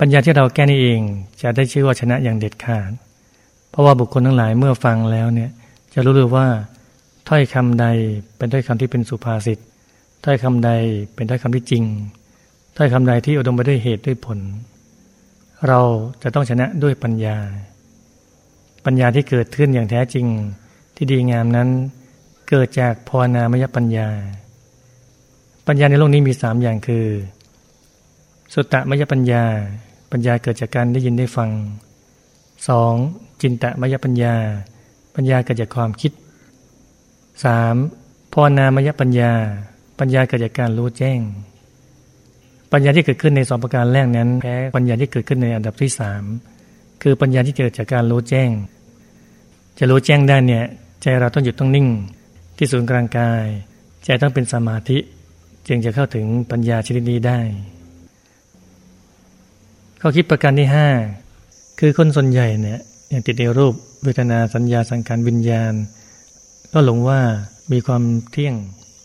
[0.00, 1.00] ปัญญาที่เราแก้นี่เอง
[1.42, 2.90] จะได้ชื่อว่าชนะอย่างเด็ดขาด
[3.70, 5.50] เพราะว่าบุคคลทั้งหลายเมื่อฟังแล้วเนี่ย
[5.94, 6.46] จะรู้เลยว่า
[7.28, 7.86] ถ้อยคำใด
[8.36, 9.58] เป็นถ้อยคำที่เป็นสุภาษิต
[10.24, 10.70] ถ้อยคำใด
[11.14, 11.84] เป็นถ้อยคำที่จริง
[12.82, 14.38] ถ้อยคำใดที่อุดมไปด้วยเหตุด้วยผล
[15.68, 15.80] เรา
[16.22, 17.36] จะต้องชนะด้วยปัญญา
[18.84, 20.26] ปัญญาที่เกิดขึ้นอย่างแท้จริง
[20.96, 21.68] ที่ดีงามนั้น
[22.48, 24.08] เกิดจากภาวนามยปัญญา
[25.66, 27.06] ปัญญาในโลกนี้มีสามอย่างคือ
[28.54, 29.44] สุตตมยปัญญา
[30.12, 31.50] ปัญญาเกิดจากการได้ยินได้ฟัง
[32.68, 32.94] สอง
[33.42, 34.34] จินตมยปัญญา
[35.14, 36.12] ปัญญาเกิดจากความคิด
[37.44, 37.74] สาม
[38.32, 39.32] ภาวนามยปัญญา
[39.98, 41.20] ปัญญาเกิดจากการรู้แจ้ง
[42.72, 46.22] ปัญญาที่เกิดขึ้นในสองประการแรกนั้นแพ้ปัญญาที่เกิดขึ้นในอันดับที่สาม
[47.02, 48.50] คือปัญญาที่เกิดจากการรู้แจ้ง
[49.78, 50.64] จะรู้แจ้งได้เนี่ย
[51.02, 51.88] ใจเราต้องหยุดต้องนิ่ง
[52.56, 53.44] ที่ศูนย์กลางกาย
[54.04, 54.98] ใจต้องเป็นสมาธิ
[55.68, 57.40] จึงจะเข้าถึงปัญญาชนิดนี้ได้
[60.00, 60.88] ข้อคิดประการที่ห้า
[61.80, 62.78] คือคนส่วนใหญ่เนี่ย
[63.12, 65.72] ย่างติดในรูปเวทนาสัญญาสังขารวิญญาณ
[66.72, 67.20] ก็หลงว่า
[67.72, 68.54] มีความเที่ยง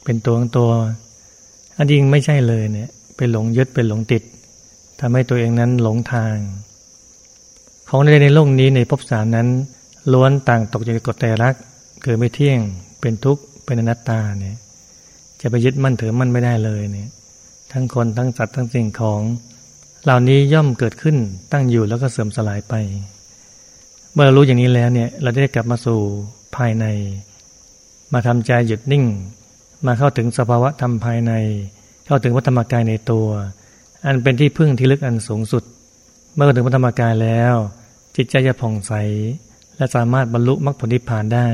[0.03, 0.71] เป็นตัวของตัว
[1.77, 4.23] อันจริงไม่ใช่เลยเนี่ย เป็นหลงยึดเป็นหลงติด
[4.99, 6.35] ทำให้ตัวเองนั้นหลงทาง
[7.89, 9.47] ของในในโลกนี้ในภพสามนั้น
[10.13, 11.55] ล้วนต่างตกอยู่ในกฎแต่รัก
[12.03, 12.59] คือไม่เที่ยง
[13.01, 14.57] เป็นทุกข์เป็นอนัตตาเนี่ย
[15.41, 17.09] จะไปยึดมั่นถือมั่นไม่ได้เลยเนี่ย
[17.71, 19.21] ทั้งคนทั้งสัตว์ทั้งสิ่งของ
[20.03, 21.17] เหล่านี้ย่อมเกิดขึ้น
[21.51, 22.73] ตั้งอยู่แล้วก็เสื่อมสลายไป
[24.13, 25.99] เมื่อรรู้อย่างนี้แล้วเนี่ย เราได้กลับมาสู่
[26.55, 26.85] ภายใน
[28.13, 29.05] มาทำใจหยุดนิ่ง
[29.85, 31.31] มาเข้าถึงสภาวะธรรมภายใน
[32.05, 33.27] เข้าถึงวัฏรรมกายในตัว
[34.05, 35.63] อันเป็นที่พึ่งที่ลึกอันสูงสุด
[36.33, 37.55] เมื่อถึงวัฏรมกายแล้ว
[38.15, 38.93] จิตใจจะผ่องใส
[39.77, 41.49] และสามารถบรรลุมรรคผลนิพพานได้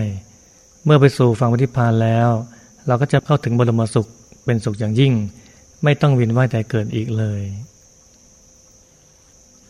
[0.85, 2.29] เมื่อไปสู่ฝั่งนิพพานแล้ว
[2.87, 4.09] เราก็จะเข้าถึงบรมสุข
[4.45, 5.13] เป็นสุขอย่างยิ่ง
[5.83, 7.41] ไม่ต้องวินว่ายแต่เกิดอีกเลย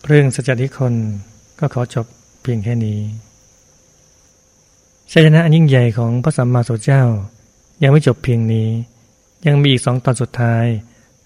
[0.05, 0.93] เรื่องสัจจิคน
[1.59, 2.05] ก็ขอจบ
[2.41, 2.99] เพียงแค่นี้
[5.11, 7.03] ชัยชนะอันยิ่งใหญ่ของพระสัมมาสัมพุทธเจ้า
[7.83, 8.67] ยังไม่จบเพียงนี้
[9.47, 10.65] ยังมีอีกสองตอนสุดท้าย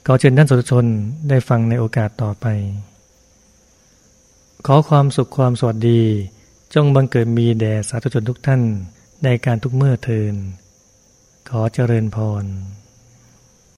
[0.05, 0.85] ขอเชิญท่านสุชน
[1.29, 2.45] ได้ฟังในโอกาสต่อไป
[4.65, 6.01] ขอความสุขความสวัสดี
[6.73, 8.61] จงบังเกิดมีแด่สาธุชนทุกท่าน
[9.23, 10.35] ในการทุกเมื่อเทิน
[11.49, 12.45] ขอเจริญพร